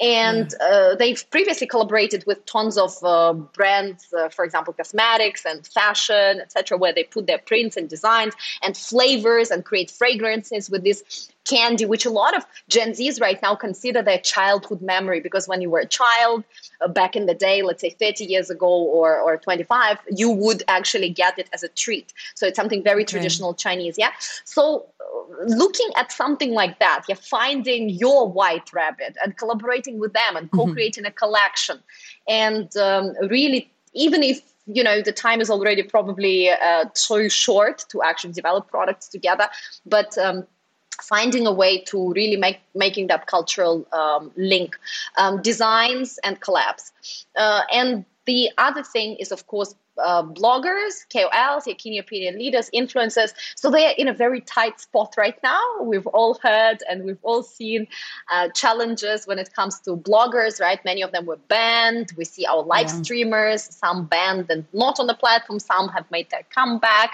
[0.00, 5.66] and uh, they've previously collaborated with tons of uh, brands uh, for example cosmetics and
[5.66, 10.84] fashion etc where they put their prints and designs and flavors and create fragrances with
[10.84, 15.46] this candy which a lot of gen z's right now consider their childhood memory because
[15.48, 16.44] when you were a child
[16.80, 20.62] uh, back in the day let's say 30 years ago or, or 25 you would
[20.68, 23.12] actually get it as a treat so it's something very okay.
[23.12, 24.10] traditional chinese yeah
[24.44, 24.86] so
[25.46, 30.46] looking at something like that, you're finding your white rabbit and collaborating with them and
[30.46, 30.58] mm-hmm.
[30.58, 31.10] co-creating mm-hmm.
[31.10, 31.78] a collection,
[32.28, 37.84] and um, really, even if you know the time is already probably uh, too short
[37.88, 39.48] to actually develop products together,
[39.84, 40.46] but um,
[41.02, 44.76] finding a way to really make making that cultural um, link,
[45.16, 46.92] um, designs and collabs,
[47.36, 53.32] uh, and the other thing is of course uh, bloggers, KOLs, key opinion leaders, influencers.
[53.54, 55.60] So they are in a very tight spot right now.
[55.82, 57.86] We've all heard and we've all seen
[58.30, 60.84] uh, challenges when it comes to bloggers, right?
[60.84, 62.12] Many of them were banned.
[62.16, 63.02] We see our live yeah.
[63.02, 67.12] streamers, some banned and not on the platform, some have made their comeback.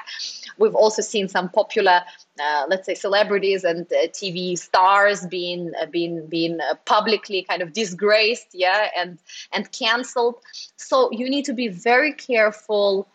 [0.58, 2.02] We've also seen some popular
[2.40, 7.62] uh, let's say celebrities and uh, TV stars being uh, being being uh, publicly kind
[7.62, 9.18] of disgraced, yeah, and
[9.52, 10.36] and cancelled.
[10.76, 13.06] So you need to be very careful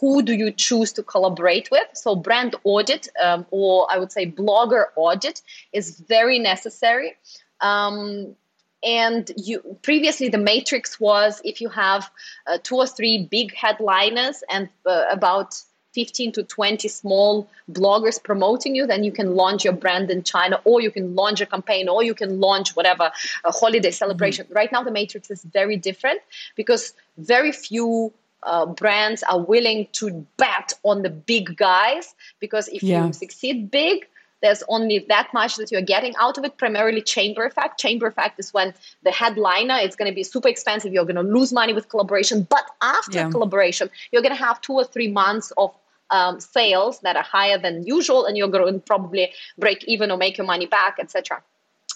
[0.00, 1.86] who do you choose to collaborate with?
[1.92, 7.16] So, brand audit, um, or I would say blogger audit, is very necessary.
[7.60, 8.34] Um,
[8.82, 12.10] and you previously the matrix was if you have
[12.46, 14.68] uh, two or three big headliners and
[15.10, 15.60] about
[15.94, 20.60] 15 to 20 small bloggers promoting you, then you can launch your brand in China,
[20.64, 23.10] or you can launch a campaign, or you can launch whatever
[23.44, 24.44] a holiday celebration.
[24.46, 24.54] Mm-hmm.
[24.54, 26.20] Right now, the matrix is very different
[26.56, 32.82] because very few uh, brands are willing to bet on the big guys because if
[32.82, 33.06] yeah.
[33.06, 34.06] you succeed big
[34.42, 38.38] there's only that much that you're getting out of it primarily chamber effect chamber effect
[38.38, 41.72] is when the headliner it's going to be super expensive you're going to lose money
[41.72, 43.30] with collaboration but after yeah.
[43.30, 45.74] collaboration you're going to have two or three months of
[46.10, 50.16] um, sales that are higher than usual and you're going to probably break even or
[50.16, 51.42] make your money back etc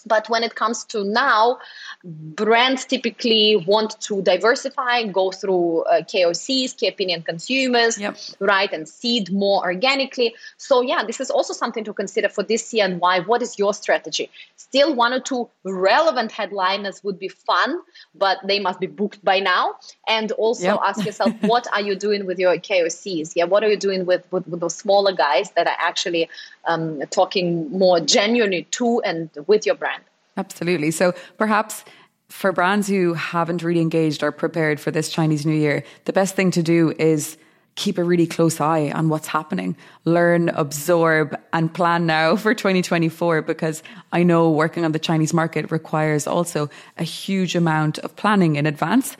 [0.05, 1.59] but when it comes to now,
[2.03, 8.17] brands typically want to diversify, go through uh, KOCs, key opinion consumers, yep.
[8.39, 10.35] right, and seed more organically.
[10.57, 13.19] So, yeah, this is also something to consider for this year and why.
[13.19, 14.29] What is your strategy?
[14.55, 17.81] Still, one or two relevant headliners would be fun,
[18.15, 19.75] but they must be booked by now.
[20.07, 20.79] And also yep.
[20.83, 23.33] ask yourself, what are you doing with your KOCs?
[23.35, 26.29] Yeah, what are you doing with, with, with those smaller guys that are actually
[26.65, 29.88] um, talking more genuinely to and with your brand?
[30.39, 30.91] Absolutely.
[30.91, 31.83] So perhaps
[32.29, 36.35] for brands who haven't really engaged or prepared for this Chinese New Year, the best
[36.35, 37.37] thing to do is
[37.75, 39.75] keep a really close eye on what's happening,
[40.05, 45.71] learn, absorb, and plan now for 2024 because I know working on the Chinese market
[45.71, 49.17] requires also a huge amount of planning in advance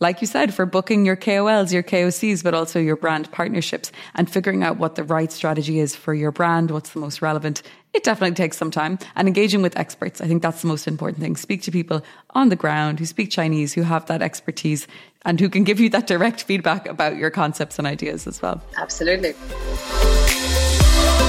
[0.00, 4.30] like you said, for booking your KOLs, your KOCs, but also your brand partnerships and
[4.30, 7.62] figuring out what the right strategy is for your brand, what's the most relevant.
[7.92, 10.20] It definitely takes some time and engaging with experts.
[10.20, 11.36] I think that's the most important thing.
[11.36, 14.86] Speak to people on the ground who speak Chinese, who have that expertise
[15.26, 18.62] and who can give you that direct feedback about your concepts and ideas as well.
[18.78, 19.34] Absolutely.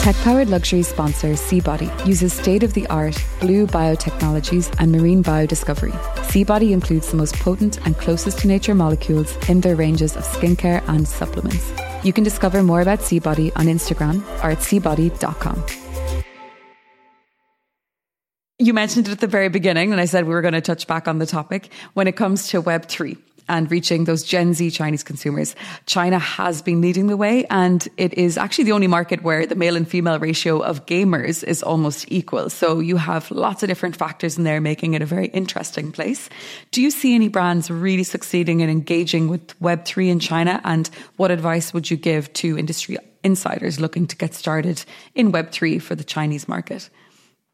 [0.01, 5.91] Tech powered luxury sponsor Seabody uses state of the art blue biotechnologies and marine biodiscovery.
[6.25, 10.81] Seabody includes the most potent and closest to nature molecules in their ranges of skincare
[10.87, 11.71] and supplements.
[12.03, 15.63] You can discover more about Seabody on Instagram or at seabody.com.
[18.57, 20.87] You mentioned it at the very beginning, and I said we were going to touch
[20.87, 23.17] back on the topic when it comes to Web3
[23.51, 25.55] and reaching those Gen Z Chinese consumers.
[25.85, 29.55] China has been leading the way, and it is actually the only market where the
[29.55, 32.49] male and female ratio of gamers is almost equal.
[32.49, 36.29] So you have lots of different factors in there making it a very interesting place.
[36.71, 40.61] Do you see any brands really succeeding in engaging with Web3 in China?
[40.63, 45.81] And what advice would you give to industry insiders looking to get started in Web3
[45.81, 46.89] for the Chinese market?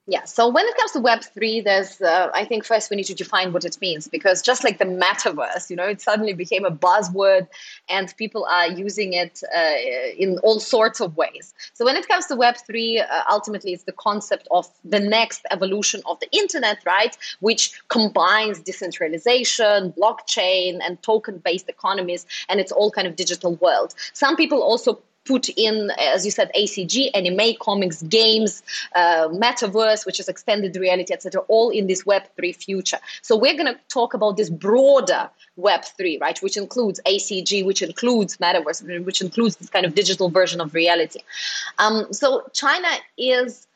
[0.10, 0.24] Yeah.
[0.24, 3.14] So when it comes to Web three, there's uh, I think first we need to
[3.14, 6.72] define what it means because just like the metaverse, you know, it suddenly became a
[6.72, 7.48] buzzword,
[7.90, 9.74] and people are using it uh,
[10.18, 11.54] in all sorts of ways.
[11.74, 15.42] So when it comes to Web three, uh, ultimately it's the concept of the next
[15.52, 17.18] evolution of the internet, right?
[17.42, 23.94] Which combines decentralization, blockchain, and token based economies, and it's all kind of digital world.
[24.14, 28.64] Some people also put in, as you said, ACG, anime, comics, games,
[28.96, 32.98] uh, metaverse, which is extended reality, etc., all in this Web3 future.
[33.22, 38.38] So we're going to talk about this broader Web3, right, which includes ACG, which includes
[38.38, 41.20] metaverse, which includes this kind of digital version of reality.
[41.78, 42.88] Um, so China
[43.18, 43.68] is,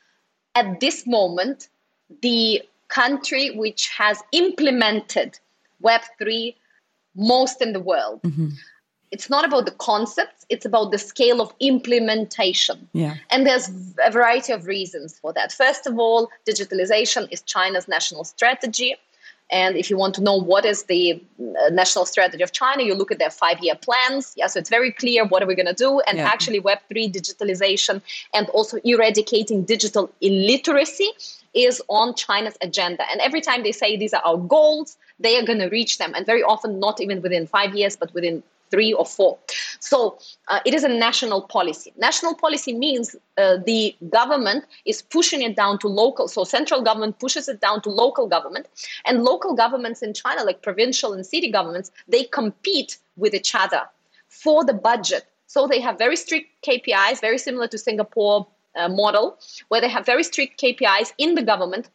[0.56, 1.68] at this moment,
[2.22, 5.40] the country which has implemented
[5.84, 6.56] Web3
[7.16, 8.22] most in the world.
[8.24, 8.50] Mm-hmm
[9.12, 13.16] it's not about the concepts it's about the scale of implementation yeah.
[13.30, 13.70] and there's
[14.06, 18.96] a variety of reasons for that first of all digitalization is china's national strategy
[19.52, 22.96] and if you want to know what is the uh, national strategy of China, you
[22.96, 24.34] look at their five year plans.
[24.38, 26.00] Yeah, so it's very clear what are we going to do.
[26.08, 26.26] And yeah.
[26.26, 28.02] actually, Web3 digitalization
[28.34, 31.10] and also eradicating digital illiteracy
[31.54, 33.04] is on China's agenda.
[33.12, 36.14] And every time they say these are our goals, they are going to reach them.
[36.16, 39.38] And very often, not even within five years, but within three or four.
[39.80, 41.94] So uh, it is a national policy.
[41.98, 46.28] National policy means uh, the government is pushing it down to local.
[46.28, 48.68] So central government pushes it down to local government,
[49.06, 53.84] and local governments in China, like provincial and city governments, they compete with each other
[54.30, 55.26] for the budget.
[55.48, 60.06] So they have very strict KPIs, very similar to Singapore uh, model, where they have
[60.06, 61.90] very strict KPIs in the government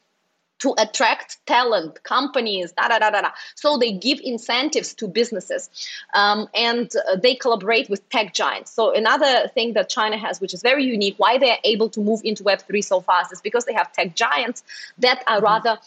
[0.58, 3.30] to attract talent, companies, da da da da da.
[3.54, 5.70] So they give incentives to businesses,
[6.14, 8.72] um, and uh, they collaborate with tech giants.
[8.72, 12.00] So another thing that China has, which is very unique, why they are able to
[12.00, 14.62] move into Web three so fast, is because they have tech giants
[14.98, 15.44] that are mm-hmm.
[15.44, 15.78] rather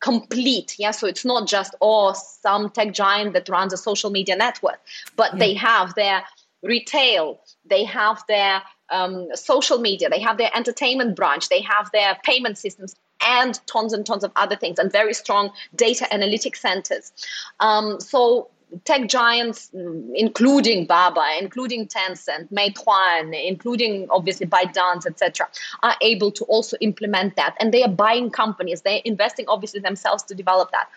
[0.00, 4.36] complete yeah so it's not just oh some tech giant that runs a social media
[4.36, 4.78] network
[5.16, 5.38] but yeah.
[5.38, 6.22] they have their
[6.64, 12.16] retail, they have their um, social media, they have their entertainment branch, they have their
[12.24, 17.12] payment systems, and tons and tons of other things, and very strong data analytic centers.
[17.60, 18.48] Um, so
[18.84, 25.48] tech giants, mm, including Baba, including Tencent, Meituan, including obviously ByteDance, etc.,
[25.82, 27.54] are able to also implement that.
[27.60, 28.82] And they are buying companies.
[28.82, 30.88] They're investing obviously themselves to develop that.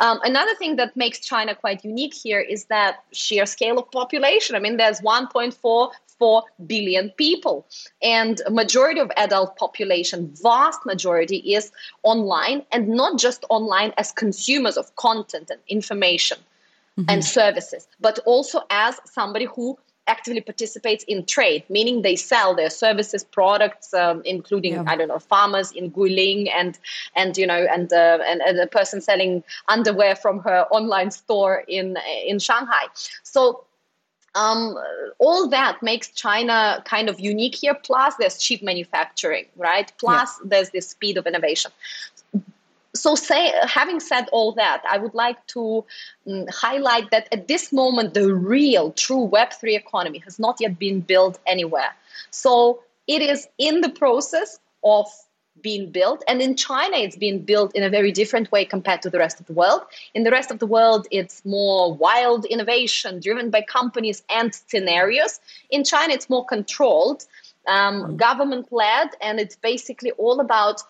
[0.00, 4.56] Um, another thing that makes China quite unique here is that sheer scale of population.
[4.56, 5.00] I mean, there's
[6.22, 7.66] 1.44 billion people
[8.02, 14.76] and majority of adult population vast majority is online and not just online as consumers
[14.76, 16.38] of content and information
[16.98, 17.08] mm-hmm.
[17.08, 22.70] and services, but also as somebody who actively participates in trade, meaning they sell their
[22.70, 24.84] services, products, um, including yeah.
[24.86, 26.78] I don't know farmers in Guilin and
[27.14, 31.64] and you know and, uh, and and a person selling underwear from her online store
[31.68, 32.86] in in Shanghai.
[33.22, 33.64] So.
[34.34, 34.78] Um,
[35.18, 37.74] all that makes China kind of unique here.
[37.74, 39.92] Plus, there's cheap manufacturing, right?
[39.98, 40.48] Plus, yeah.
[40.48, 41.70] there's this speed of innovation
[42.94, 45.84] so say having said all that i would like to
[46.28, 51.00] um, highlight that at this moment the real true web3 economy has not yet been
[51.00, 51.94] built anywhere
[52.30, 55.06] so it is in the process of
[55.62, 56.22] being built.
[56.28, 59.40] And in china it's being built in a very different way compared to the rest
[59.40, 59.82] of the world.
[60.14, 65.40] In the rest of the world it's more wild innovation driven by companies and scenarios.
[65.70, 67.24] In china it's more controlled
[67.66, 68.16] um, mm.
[68.16, 70.82] government led and it's basically all about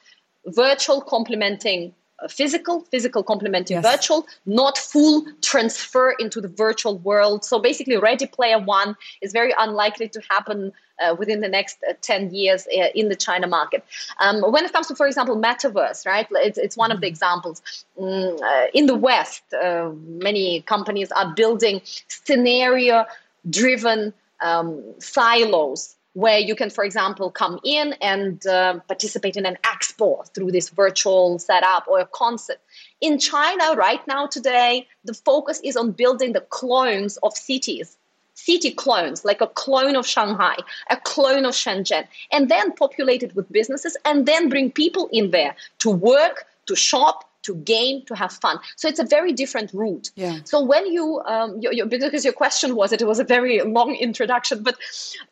[0.46, 1.94] virtual complementing
[2.28, 3.84] physical, physical complementing yes.
[3.84, 7.44] virtual, not full transfer into the virtual world.
[7.44, 11.94] So basically, Ready Player One is very unlikely to happen uh, within the next uh,
[12.00, 13.84] 10 years uh, in the China market.
[14.20, 16.26] Um, when it comes to, for example, metaverse, right?
[16.32, 17.62] It's, it's one of the examples.
[17.98, 23.06] Mm, uh, in the West, uh, many companies are building scenario
[23.50, 29.56] driven um, silos where you can, for example, come in and uh, participate in an
[29.64, 32.58] expo through this virtual setup or a concert.
[33.00, 37.96] In China, right now, today, the focus is on building the clones of cities,
[38.34, 40.56] city clones, like a clone of Shanghai,
[40.90, 45.30] a clone of Shenzhen, and then populate it with businesses and then bring people in
[45.30, 48.58] there to work, to shop, to game, to have fun.
[48.76, 50.10] So it's a very different route.
[50.16, 50.38] Yeah.
[50.44, 53.94] So when you, um, your, your, because your question was, it was a very long
[53.96, 54.76] introduction, but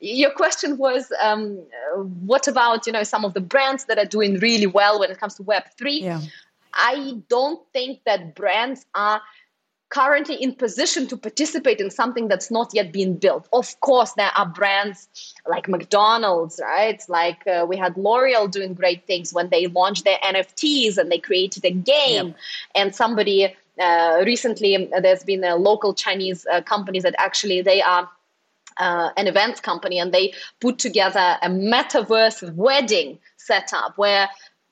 [0.01, 1.59] your question was, um,
[1.95, 5.19] what about, you know, some of the brands that are doing really well when it
[5.19, 6.01] comes to Web3?
[6.01, 6.21] Yeah.
[6.73, 9.21] I don't think that brands are
[9.91, 13.49] currently in position to participate in something that's not yet been built.
[13.53, 15.09] Of course, there are brands
[15.47, 17.03] like McDonald's, right?
[17.09, 21.19] Like uh, we had L'Oreal doing great things when they launched their NFTs and they
[21.19, 22.29] created a game.
[22.29, 22.37] Yep.
[22.77, 27.83] And somebody uh, recently, uh, there's been a local Chinese uh, companies that actually they
[27.83, 28.09] are.
[28.79, 34.27] Uh, an events company and they put together a metaverse wedding setup where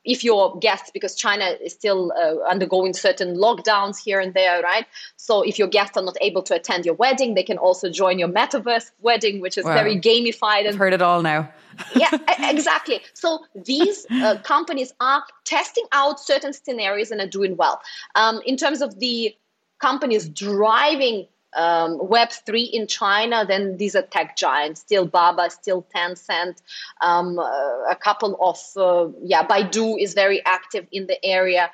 [0.09, 4.87] if your guests, because China is still uh, undergoing certain lockdowns here and there, right?
[5.17, 8.19] So if your guests are not able to attend your wedding, they can also join
[8.19, 9.75] your metaverse wedding, which is wow.
[9.75, 10.61] very gamified.
[10.61, 11.53] And, I've heard it all now.
[11.95, 13.03] yeah, exactly.
[13.13, 17.83] So these uh, companies are testing out certain scenarios and are doing well.
[18.15, 19.37] Um, in terms of the
[19.79, 21.27] companies driving
[21.59, 26.63] um, Web3 in China, then these are tech giants, still Baba, still Tencent,
[27.01, 31.71] um, a couple of, uh, yeah, Baidu is very active in the area.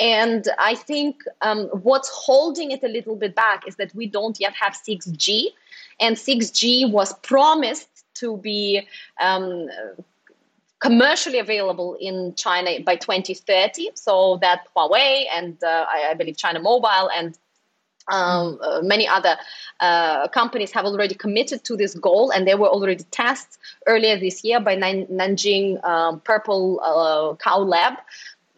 [0.00, 4.38] And I think um, what's holding it a little bit back is that we don't
[4.40, 5.46] yet have 6G.
[6.00, 8.86] And 6G was promised to be
[9.20, 9.68] um,
[10.80, 13.90] commercially available in China by 2030.
[13.94, 17.36] So that Huawei and uh, I, I, believe China Mobile and
[18.08, 19.36] um, uh, many other
[19.80, 24.44] uh, companies have already committed to this goal, and there were already tests earlier this
[24.44, 27.94] year by Nanjing um, Purple uh, Cow Lab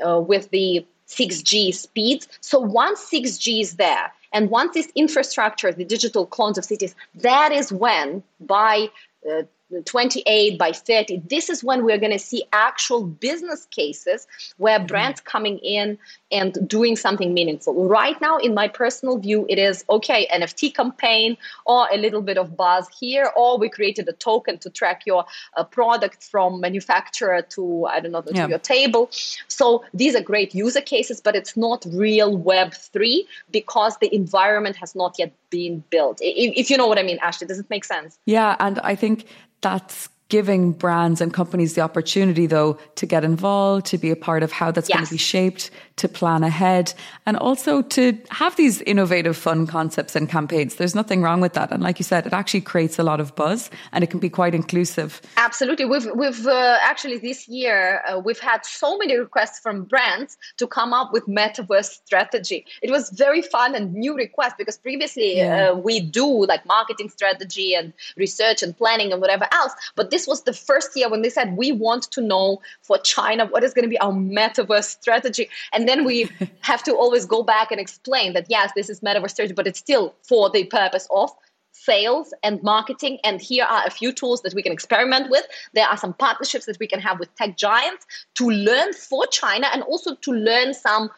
[0.07, 2.29] uh, with the 6G speeds.
[2.41, 7.53] So once 6G is there, and once this infrastructure, the digital clones of cities, that
[7.53, 8.89] is when by
[9.31, 9.43] uh,
[9.85, 14.87] 28 by 30 this is when we're going to see actual business cases where mm-hmm.
[14.87, 15.99] brands coming in
[16.33, 17.89] and doing something meaningful.
[17.89, 22.39] Right now in my personal view it is okay nft campaign or a little bit
[22.39, 25.25] of buzz here or we created a token to track your
[25.57, 28.47] uh, product from manufacturer to i don't know to yeah.
[28.47, 29.09] your table.
[29.49, 34.77] So these are great user cases but it's not real web 3 because the environment
[34.77, 36.19] has not yet been built.
[36.21, 38.19] If, if you know what i mean ashley does it make sense?
[38.27, 39.27] Yeah and i think
[39.61, 44.43] that's giving brands and companies the opportunity, though, to get involved, to be a part
[44.43, 44.97] of how that's yes.
[44.97, 46.95] going to be shaped, to plan ahead,
[47.27, 50.77] and also to have these innovative, fun concepts and campaigns.
[50.77, 51.71] There's nothing wrong with that.
[51.71, 54.31] And like you said, it actually creates a lot of buzz and it can be
[54.31, 55.21] quite inclusive.
[55.37, 55.85] Absolutely.
[55.85, 60.67] We've, we've uh, actually this year, uh, we've had so many requests from brands to
[60.67, 62.65] come up with metaverse strategy.
[62.83, 65.71] It was very fun and new request because previously yeah.
[65.71, 69.73] uh, we do like marketing strategy and research and planning and whatever else.
[69.97, 72.99] But this this was the first year when they said, we want to know for
[72.99, 75.49] China what is going to be our metaverse strategy.
[75.73, 76.29] And then we
[76.61, 79.79] have to always go back and explain that, yes, this is metaverse strategy, but it's
[79.79, 81.31] still for the purpose of
[81.73, 83.19] sales and marketing.
[83.25, 85.47] And here are a few tools that we can experiment with.
[85.73, 88.05] There are some partnerships that we can have with tech giants
[88.35, 91.09] to learn for China and also to learn some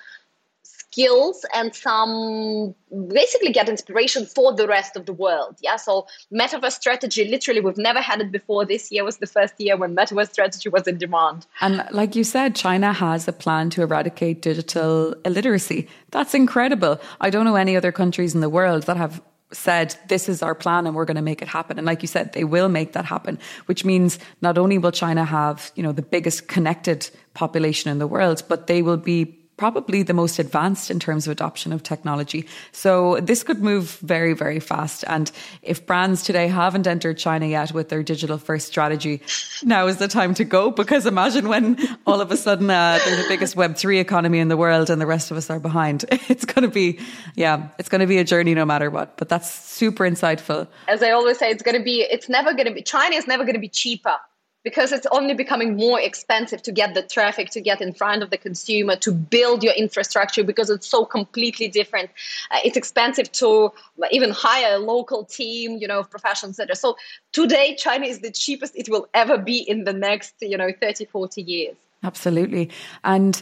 [0.92, 2.74] skills and some
[3.08, 5.56] basically get inspiration for the rest of the world.
[5.62, 5.76] Yeah.
[5.76, 8.66] So metaverse strategy, literally, we've never had it before.
[8.66, 11.46] This year was the first year when metaverse strategy was in demand.
[11.60, 15.88] And like you said, China has a plan to eradicate digital illiteracy.
[16.10, 17.00] That's incredible.
[17.20, 19.22] I don't know any other countries in the world that have
[19.52, 22.08] said this is our plan and we're going to make it happen and like you
[22.08, 25.92] said they will make that happen which means not only will china have you know
[25.92, 30.90] the biggest connected population in the world but they will be probably the most advanced
[30.90, 32.44] in terms of adoption of technology.
[32.72, 35.04] So this could move very, very fast.
[35.06, 35.30] And
[35.62, 39.22] if brands today haven't entered China yet with their digital first strategy,
[39.62, 43.22] now is the time to go because imagine when all of a sudden uh, they're
[43.22, 46.04] the biggest Web3 economy in the world and the rest of us are behind.
[46.32, 46.98] It's going to be,
[47.36, 49.16] yeah, it's going to be a journey no matter what.
[49.16, 50.66] But that's super insightful.
[50.88, 53.28] As I always say, it's going to be, it's never going to be, China is
[53.28, 54.16] never going to be cheaper
[54.64, 58.30] because it's only becoming more expensive to get the traffic to get in front of
[58.30, 62.10] the consumer to build your infrastructure because it's so completely different
[62.50, 63.72] uh, it's expensive to
[64.10, 66.96] even hire a local team you know of professionals so
[67.32, 71.04] today china is the cheapest it will ever be in the next you know 30
[71.06, 72.70] 40 years Absolutely.
[73.04, 73.40] And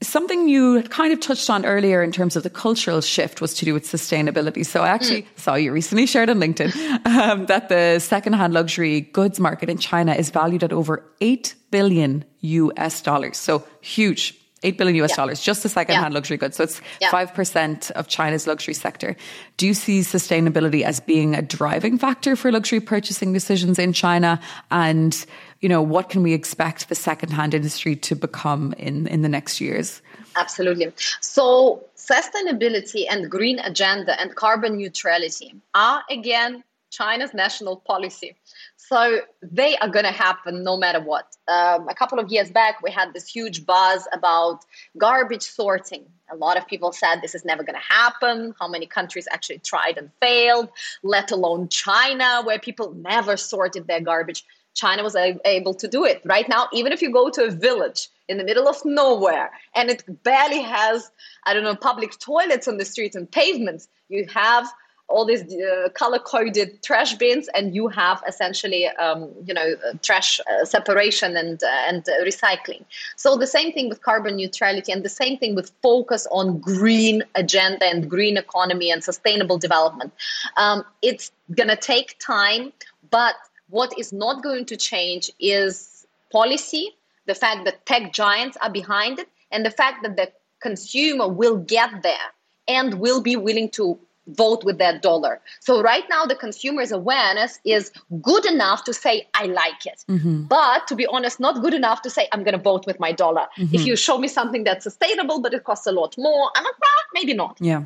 [0.00, 3.64] Something you kind of touched on earlier in terms of the cultural shift was to
[3.64, 4.64] do with sustainability.
[4.64, 5.26] So I actually mm.
[5.36, 10.14] saw you recently shared on LinkedIn um, that the secondhand luxury goods market in China
[10.14, 13.38] is valued at over 8 billion US dollars.
[13.38, 14.38] So huge.
[14.62, 15.16] 8 billion US yeah.
[15.16, 16.16] dollars, just the secondhand yeah.
[16.16, 16.56] luxury goods.
[16.56, 17.10] So it's yeah.
[17.10, 19.16] 5% of China's luxury sector.
[19.56, 24.40] Do you see sustainability as being a driving factor for luxury purchasing decisions in China?
[24.70, 25.24] And
[25.60, 29.60] you know, what can we expect the secondhand industry to become in, in the next
[29.60, 30.00] years?
[30.36, 30.92] Absolutely.
[31.20, 38.34] So, sustainability and green agenda and carbon neutrality are again China's national policy.
[38.76, 41.36] So they are going to happen no matter what.
[41.46, 44.64] Um, a couple of years back, we had this huge buzz about
[44.96, 46.06] garbage sorting.
[46.30, 48.54] A lot of people said this is never going to happen.
[48.58, 50.70] How many countries actually tried and failed,
[51.02, 54.44] let alone China, where people never sorted their garbage.
[54.78, 56.22] China was able to do it.
[56.24, 59.90] Right now, even if you go to a village in the middle of nowhere and
[59.90, 61.10] it barely has,
[61.44, 64.66] I don't know, public toilets on the streets and pavements, you have
[65.08, 70.38] all these uh, color coded trash bins and you have essentially um, you know trash
[70.40, 72.84] uh, separation and uh, and recycling
[73.16, 77.22] so the same thing with carbon neutrality and the same thing with focus on green
[77.34, 80.12] agenda and green economy and sustainable development
[80.58, 81.32] um, it's
[81.70, 82.70] to take time
[83.10, 83.34] but
[83.70, 86.96] what is not going to change is policy,
[87.26, 91.56] the fact that tech giants are behind it, and the fact that the consumer will
[91.56, 92.28] get there
[92.66, 93.98] and will be willing to
[94.28, 95.40] vote with their dollar.
[95.60, 97.90] So right now the consumer's awareness is
[98.20, 100.04] good enough to say I like it.
[100.08, 100.42] Mm-hmm.
[100.42, 103.12] But to be honest not good enough to say I'm going to vote with my
[103.12, 103.46] dollar.
[103.56, 103.74] Mm-hmm.
[103.74, 106.78] If you show me something that's sustainable but it costs a lot more, I'm like,
[106.78, 107.56] well, maybe not.
[107.60, 107.84] Yeah.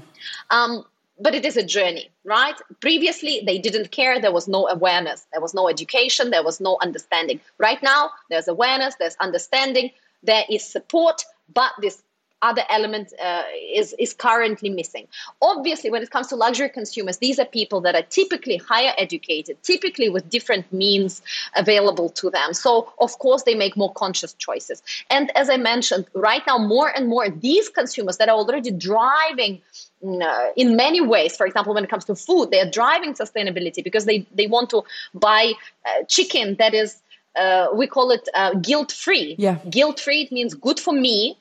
[0.50, 0.84] Um,
[1.22, 2.56] but it is a journey, right?
[2.80, 4.20] Previously, they didn't care.
[4.20, 5.26] There was no awareness.
[5.32, 6.30] There was no education.
[6.30, 7.40] There was no understanding.
[7.58, 9.90] Right now, there's awareness, there's understanding,
[10.22, 12.02] there is support, but this
[12.42, 15.06] other element uh, is, is currently missing.
[15.40, 19.62] Obviously, when it comes to luxury consumers, these are people that are typically higher educated,
[19.62, 21.22] typically with different means
[21.54, 22.52] available to them.
[22.52, 24.82] So, of course, they make more conscious choices.
[25.08, 29.62] And as I mentioned, right now, more and more these consumers that are already driving
[30.02, 34.04] in many ways for example when it comes to food they are driving sustainability because
[34.04, 34.82] they, they want to
[35.14, 35.52] buy
[35.86, 37.00] uh, chicken that is
[37.36, 39.58] uh, we call it uh, guilt free yeah.
[39.70, 41.38] Guilt free it means good for me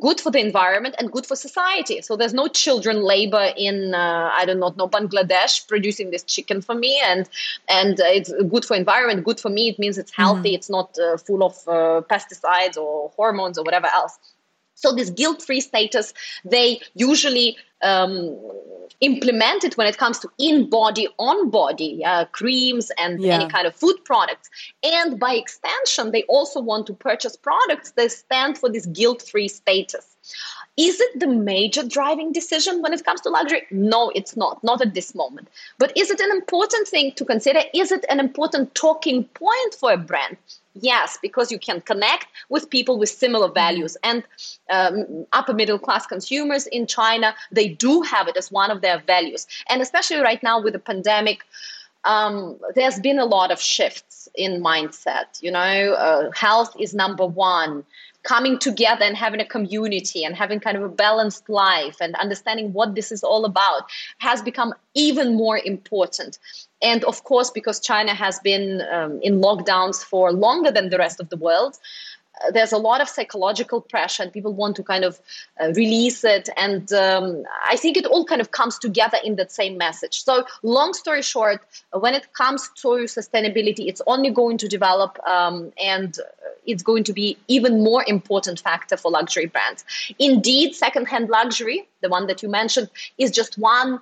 [0.00, 2.00] good for the environment and good for society.
[2.00, 6.62] So there's no children labor in uh, i don't know no bangladesh producing this chicken
[6.62, 7.28] for me and
[7.68, 10.54] and uh, it's good for environment good for me it means it's healthy mm.
[10.54, 10.96] it's not
[11.26, 11.54] full of
[12.08, 14.18] pesticides or hormones or whatever else
[14.80, 18.34] So this guilt-free status, they usually um,
[19.00, 23.34] implement it when it comes to in-body, on-body uh, creams and yeah.
[23.34, 24.48] any kind of food products.
[24.82, 30.16] And by extension, they also want to purchase products that stand for this guilt-free status.
[30.78, 33.66] Is it the major driving decision when it comes to luxury?
[33.70, 35.48] No, it's not, not at this moment.
[35.76, 37.60] But is it an important thing to consider?
[37.74, 40.38] Is it an important talking point for a brand?
[40.74, 43.54] Yes, because you can connect with people with similar mm-hmm.
[43.54, 43.96] values.
[44.02, 44.22] And
[44.70, 49.00] um, upper middle class consumers in China, they do have it as one of their
[49.06, 49.46] values.
[49.68, 51.40] And especially right now with the pandemic,
[52.04, 55.42] um, there's been a lot of shifts in mindset.
[55.42, 57.84] You know, uh, health is number one
[58.22, 62.72] coming together and having a community and having kind of a balanced life and understanding
[62.72, 63.82] what this is all about
[64.18, 66.38] has become even more important.
[66.82, 71.20] And of course, because China has been um, in lockdowns for longer than the rest
[71.20, 71.78] of the world,
[72.52, 75.20] there's a lot of psychological pressure and people want to kind of
[75.60, 76.48] uh, release it.
[76.56, 80.24] And um, i think it all kind of comes together in that same message.
[80.24, 81.60] So long story short
[81.92, 86.18] when it comes to sustainability it's only going to develop um, and
[86.66, 89.84] it's going to be even more important factor for luxury brands.
[90.18, 94.00] Indeed secondhand luxury the one that you mentioned is just one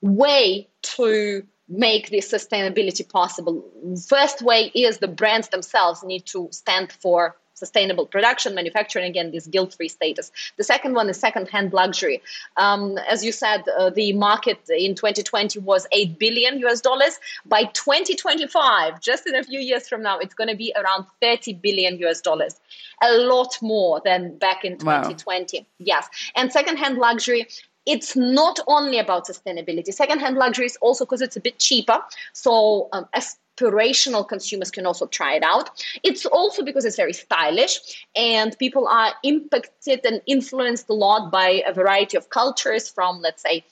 [0.00, 3.64] way to make this sustainability possible.
[4.06, 9.46] First way is the brands themselves need to stand for sustainable production, manufacturing, again, this
[9.46, 10.32] guilt free status.
[10.56, 12.18] The second one is second hand luxury.
[12.56, 17.20] Um, as you said, uh, the market in 2020 was 8 billion US dollars.
[17.46, 21.54] By 2025, just in a few years from now, it's going to be around 30
[21.66, 22.60] billion US dollars.
[23.02, 25.58] A lot more than back in 2020.
[25.58, 25.66] Wow.
[25.78, 26.08] Yes.
[26.34, 27.46] And second hand luxury
[27.86, 29.92] it's not only about sustainability.
[29.92, 32.00] Secondhand luxury is also because it's a bit cheaper.
[32.32, 35.70] So um, aspirational consumers can also try it out.
[36.02, 41.62] It's also because it's very stylish and people are impacted and influenced a lot by
[41.66, 43.64] a variety of cultures from, let's say,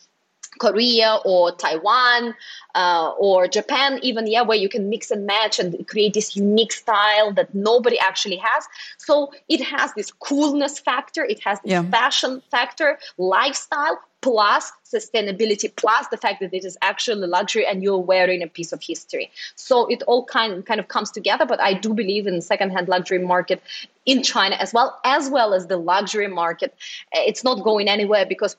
[0.59, 2.34] Korea or Taiwan
[2.74, 6.72] uh, or Japan, even yeah, where you can mix and match and create this unique
[6.72, 8.66] style that nobody actually has.
[8.98, 11.82] So it has this coolness factor, it has this yeah.
[11.84, 17.99] fashion factor, lifestyle, plus sustainability plus the fact that it is actually luxury and you're
[17.99, 19.31] wearing a piece of history.
[19.55, 23.18] So it all kind, kind of comes together but i do believe in secondhand luxury
[23.18, 23.62] market
[24.07, 26.75] in china as well as well as the luxury market.
[27.14, 28.57] Uh, it's not going anywhere because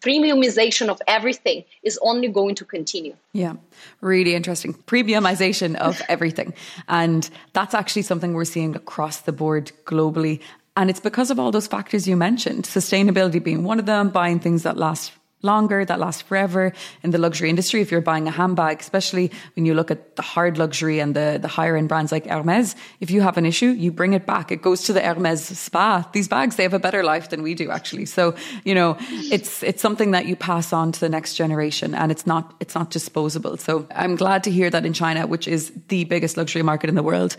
[0.00, 3.14] premiumization of everything is only going to continue.
[3.32, 3.54] Yeah.
[4.00, 4.74] Really interesting.
[4.74, 6.52] Premiumization of everything.
[6.88, 10.40] And that's actually something we're seeing across the board globally
[10.76, 14.40] and it's because of all those factors you mentioned, sustainability being one of them, buying
[14.40, 15.12] things that last
[15.42, 16.72] longer, that last forever
[17.02, 17.80] in the luxury industry.
[17.80, 21.38] If you're buying a handbag, especially when you look at the hard luxury and the,
[21.40, 24.50] the higher end brands like Hermes, if you have an issue, you bring it back.
[24.50, 26.08] It goes to the Hermes spa.
[26.12, 28.06] These bags, they have a better life than we do actually.
[28.06, 28.34] So,
[28.64, 32.26] you know, it's, it's something that you pass on to the next generation and it's
[32.26, 33.56] not, it's not disposable.
[33.56, 36.94] So I'm glad to hear that in China, which is the biggest luxury market in
[36.94, 37.36] the world,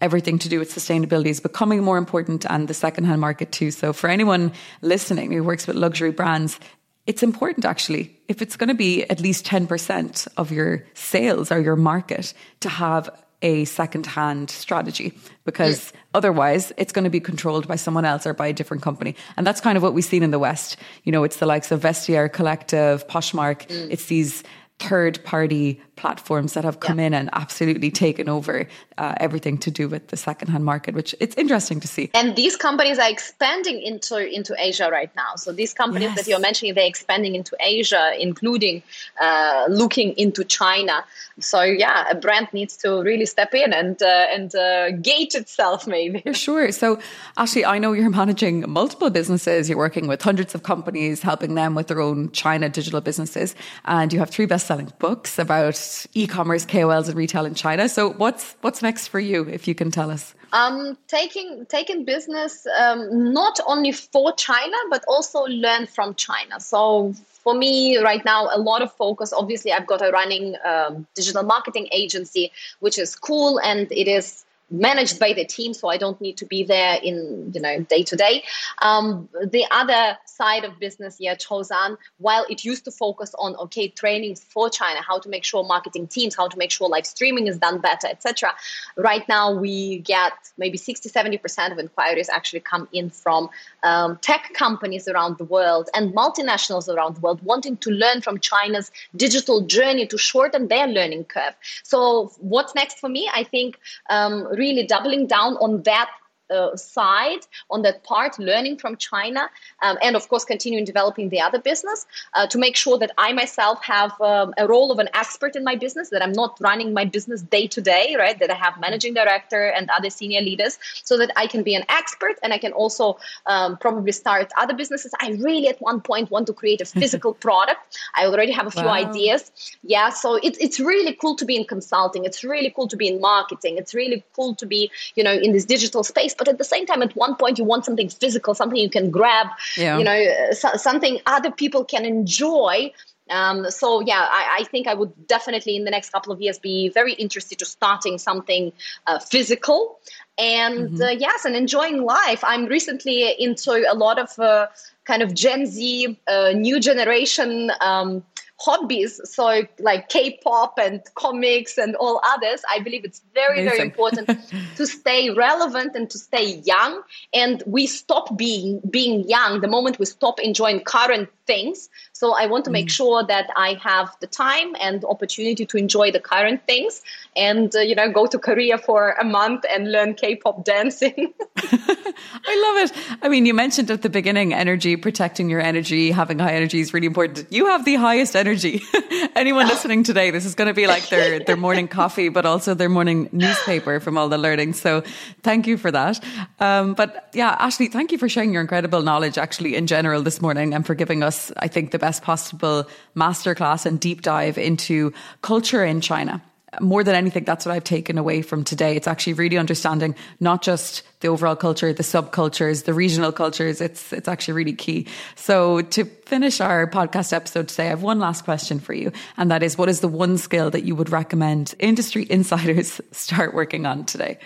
[0.00, 3.70] everything to do with sustainability is becoming more important and the secondhand market too.
[3.70, 6.58] So for anyone listening who works with luxury brands,
[7.06, 11.60] it's important actually, if it's going to be at least 10% of your sales or
[11.60, 13.10] your market to have
[13.42, 15.12] a second-hand strategy
[15.44, 16.00] because yeah.
[16.14, 19.16] otherwise it's going to be controlled by someone else or by a different company.
[19.36, 20.76] And that's kind of what we've seen in the West.
[21.02, 23.66] You know, it's the likes of Vestiaire Collective, Poshmark.
[23.66, 23.90] Mm.
[23.90, 24.44] It's these
[24.78, 27.06] third party platforms that have come yeah.
[27.06, 28.54] in and absolutely taken over
[28.98, 32.10] uh, everything to do with the secondhand market, which it's interesting to see.
[32.20, 35.30] And these companies are expanding into into Asia right now.
[35.36, 36.16] So these companies yes.
[36.16, 38.82] that you're mentioning, they're expanding into Asia, including
[39.26, 40.96] uh, looking into China.
[41.40, 45.86] So yeah, a brand needs to really step in and uh, and uh, gate itself,
[45.86, 46.20] maybe.
[46.32, 46.72] Sure.
[46.72, 46.98] So
[47.36, 49.68] actually, I know you're managing multiple businesses.
[49.68, 54.12] You're working with hundreds of companies, helping them with their own China digital businesses, and
[54.12, 55.76] you have three best-selling books about
[56.14, 57.88] e-commerce KOLs and retail in China.
[57.88, 60.34] So what's what's next for you, if you can tell us?
[60.52, 66.60] Um, taking taking business um, not only for China but also learn from China.
[66.60, 69.32] So for me right now, a lot of focus.
[69.32, 74.44] Obviously, I've got a running um, digital marketing agency, which is cool, and it is
[74.72, 78.02] managed by the team, so I don't need to be there in you know day
[78.02, 78.42] to day.
[78.80, 83.88] Um, the other side of business, yeah, ChoZan, while it used to focus on okay
[83.88, 87.46] trainings for China, how to make sure marketing teams, how to make sure live streaming
[87.46, 88.50] is done better, etc.
[88.96, 93.50] Right now, we get maybe 60, 70 percent of inquiries actually come in from
[93.82, 98.38] um, tech companies around the world and multinationals around the world wanting to learn from
[98.38, 101.54] China's digital journey to shorten their learning curve.
[101.82, 103.30] So, what's next for me?
[103.32, 103.78] I think
[104.10, 106.08] um, really doubling down on that
[106.52, 109.48] uh, side, on that part, learning from China,
[109.82, 113.32] um, and of course, continuing developing the other business uh, to make sure that I
[113.32, 116.92] myself have um, a role of an expert in my business, that I'm not running
[116.92, 118.38] my business day to day, right?
[118.38, 121.84] That I have managing director and other senior leaders so that I can be an
[121.88, 125.12] expert and I can also um, probably start other businesses.
[125.20, 127.98] I really, at one point, want to create a physical product.
[128.14, 128.92] I already have a few wow.
[128.92, 129.50] ideas.
[129.82, 132.24] Yeah, so it's, it's really cool to be in consulting.
[132.24, 133.78] It's really cool to be in marketing.
[133.78, 136.34] It's really cool to be, you know, in this digital space.
[136.42, 139.12] But at the same time, at one point, you want something physical, something you can
[139.12, 139.96] grab, yeah.
[139.96, 142.92] you know, uh, so, something other people can enjoy.
[143.30, 146.58] Um, so yeah, I, I, think I would definitely in the next couple of years
[146.58, 148.72] be very interested to starting something
[149.06, 150.00] uh, physical
[150.36, 151.02] and mm-hmm.
[151.02, 152.42] uh, yes, and enjoying life.
[152.42, 154.66] I'm recently into a lot of uh,
[155.04, 158.24] kind of Gen Z, uh, new generation um,
[158.64, 163.76] hobbies so like k-pop and comics and all others i believe it's very Amazing.
[163.76, 164.40] very important
[164.76, 167.02] to stay relevant and to stay young.
[167.32, 171.88] And we stop being being young the moment we stop enjoying current things.
[172.12, 172.96] So i want to make mm.
[172.98, 177.02] sure that i have the time and opportunity to enjoy the current things
[177.34, 181.34] and uh, you know go to korea for a month and learn k-pop dancing.
[181.56, 182.92] I love it.
[183.22, 186.94] I mean you mentioned at the beginning energy protecting your energy having high energy is
[186.94, 187.52] really important.
[187.52, 188.82] You have the highest energy energy.
[189.34, 192.74] Anyone listening today, this is going to be like their, their morning coffee, but also
[192.74, 194.74] their morning newspaper from all the learning.
[194.74, 195.02] So
[195.42, 196.22] thank you for that.
[196.60, 200.42] Um, but yeah, Ashley, thank you for sharing your incredible knowledge actually in general this
[200.42, 202.86] morning and for giving us, I think, the best possible
[203.16, 206.42] masterclass and deep dive into culture in China
[206.80, 208.96] more than anything, that's what I've taken away from today.
[208.96, 213.80] It's actually really understanding not just the overall culture, the subcultures, the regional cultures.
[213.80, 215.06] It's it's actually really key.
[215.36, 219.50] So to finish our podcast episode today, I have one last question for you, and
[219.50, 223.84] that is, what is the one skill that you would recommend industry insiders start working
[223.84, 224.38] on today?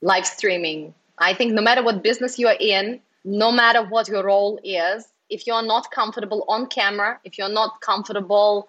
[0.00, 0.94] Live streaming.
[1.18, 5.06] I think no matter what business you are in, no matter what your role is,
[5.30, 8.68] if you're not comfortable on camera, if you're not comfortable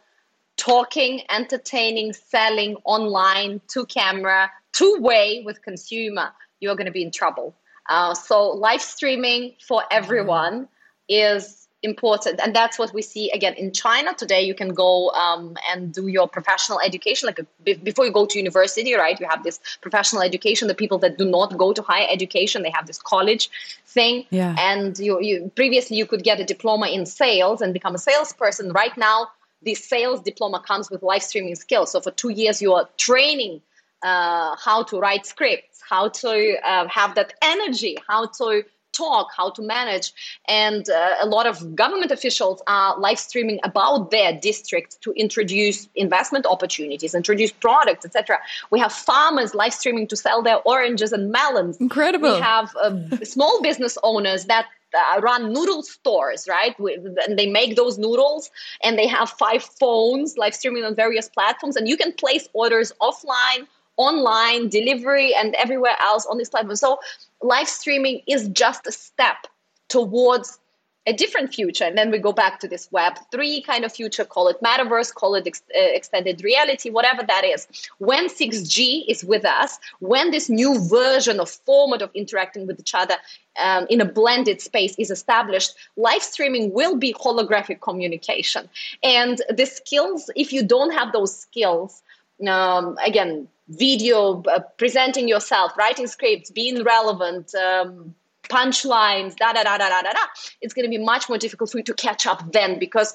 [0.57, 7.11] talking, entertaining, selling online to camera, two way with consumer, you're going to be in
[7.11, 7.55] trouble.
[7.89, 10.67] Uh, so live streaming for everyone
[11.09, 15.55] is important and that's what we see again in china today you can go um,
[15.69, 19.43] and do your professional education like a, before you go to university right you have
[19.43, 23.01] this professional education the people that do not go to higher education they have this
[23.01, 23.49] college
[23.85, 24.55] thing yeah.
[24.57, 28.71] and you, you previously you could get a diploma in sales and become a salesperson
[28.71, 29.27] right now
[29.63, 31.91] the sales diploma comes with live streaming skills.
[31.91, 33.61] So for two years, you are training
[34.03, 39.49] uh, how to write scripts, how to uh, have that energy, how to talk, how
[39.49, 40.13] to manage.
[40.47, 45.89] And uh, a lot of government officials are live streaming about their district to introduce
[45.95, 48.37] investment opportunities, introduce products, etc.
[48.69, 51.77] We have farmers live streaming to sell their oranges and melons.
[51.77, 52.35] Incredible.
[52.35, 56.77] We have uh, small business owners that uh, run noodle stores, right?
[56.79, 58.51] With, And they make those noodles
[58.83, 61.75] and they have five phones live streaming on various platforms.
[61.75, 63.67] And you can place orders offline,
[63.97, 66.75] online, delivery, and everywhere else on this platform.
[66.75, 66.99] So
[67.41, 69.47] live streaming is just a step
[69.89, 70.59] towards
[71.05, 71.83] a different future.
[71.83, 75.13] And then we go back to this web 3 kind of future call it metaverse
[75.13, 77.67] call it ex- uh, extended reality whatever that is.
[77.97, 82.95] When 6g is with us when this new version of format of interacting with each
[82.95, 83.15] other
[83.59, 88.69] um, in a blended space is established live streaming will be holographic communication.
[89.03, 92.01] And the skills if you don't have those skills
[92.47, 98.13] um, again video uh, presenting yourself writing scripts being relevant um,
[98.49, 100.19] punchlines, da da da da da da da,
[100.61, 103.13] it's going to be much more difficult for you to catch up then because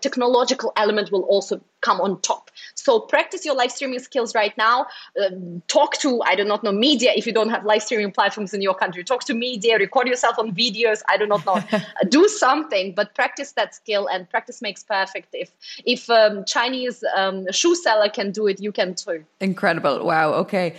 [0.00, 2.50] technological element will also come on top.
[2.74, 4.86] So practice your live streaming skills right now.
[5.20, 5.30] Uh,
[5.68, 8.62] talk to I do not know media if you don't have live streaming platforms in
[8.62, 9.04] your country.
[9.04, 9.78] Talk to media.
[9.78, 11.02] Record yourself on videos.
[11.08, 11.62] I do not know.
[12.08, 14.08] Do something, but practice that skill.
[14.08, 15.28] And practice makes perfect.
[15.32, 15.50] If
[15.84, 19.24] if um, Chinese um, shoe seller can do it, you can too.
[19.40, 20.04] Incredible!
[20.04, 20.32] Wow.
[20.34, 20.76] Okay.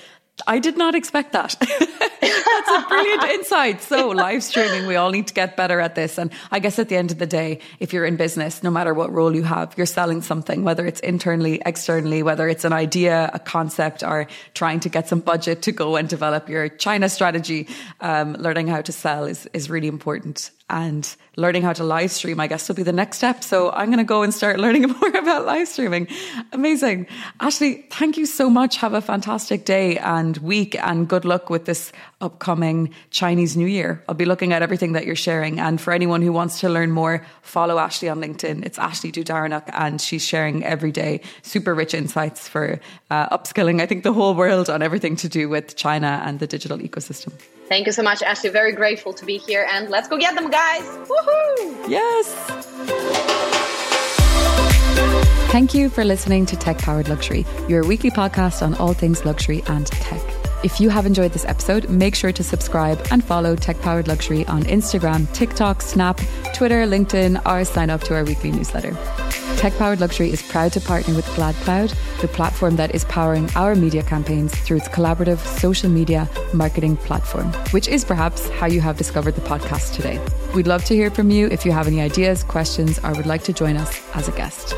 [0.48, 1.56] I did not expect that.
[2.22, 3.82] That's a brilliant insight.
[3.82, 6.18] So, live streaming, we all need to get better at this.
[6.18, 8.94] And I guess at the end of the day, if you're in business, no matter
[8.94, 13.30] what role you have, you're selling something, whether it's internally, externally, whether it's an idea,
[13.34, 17.68] a concept, or trying to get some budget to go and develop your China strategy.
[18.02, 22.40] Um, learning how to sell is, is really important and learning how to live stream,
[22.40, 23.44] I guess, will be the next step.
[23.44, 26.08] So I'm going to go and start learning more about live streaming.
[26.52, 27.08] Amazing.
[27.40, 28.78] Ashley, thank you so much.
[28.78, 31.92] Have a fantastic day and week and good luck with this
[32.22, 34.04] upcoming Chinese New Year.
[34.08, 35.60] I'll be looking at everything that you're sharing.
[35.60, 38.66] And for anyone who wants to learn more, follow Ashley on LinkedIn.
[38.66, 43.86] It's Ashley Dudarenok, and she's sharing every day super rich insights for uh, upskilling, I
[43.86, 47.34] think, the whole world on everything to do with China and the digital ecosystem.
[47.68, 48.50] Thank you so much, Ashley.
[48.50, 49.68] Very grateful to be here.
[49.72, 50.84] And let's go get them, guys.
[50.84, 51.90] Woohoo!
[51.90, 52.34] Yes.
[55.52, 59.64] Thank you for listening to Tech Powered Luxury, your weekly podcast on all things luxury
[59.68, 60.49] and tech.
[60.62, 64.45] If you have enjoyed this episode, make sure to subscribe and follow Tech Powered Luxury
[64.47, 66.20] on Instagram, TikTok, Snap,
[66.53, 68.91] Twitter, LinkedIn, or sign up to our weekly newsletter.
[69.55, 73.74] Tech Powered Luxury is proud to partner with GladCloud, the platform that is powering our
[73.74, 78.97] media campaigns through its collaborative social media marketing platform, which is perhaps how you have
[78.97, 80.20] discovered the podcast today.
[80.53, 83.43] We'd love to hear from you if you have any ideas, questions, or would like
[83.43, 84.76] to join us as a guest.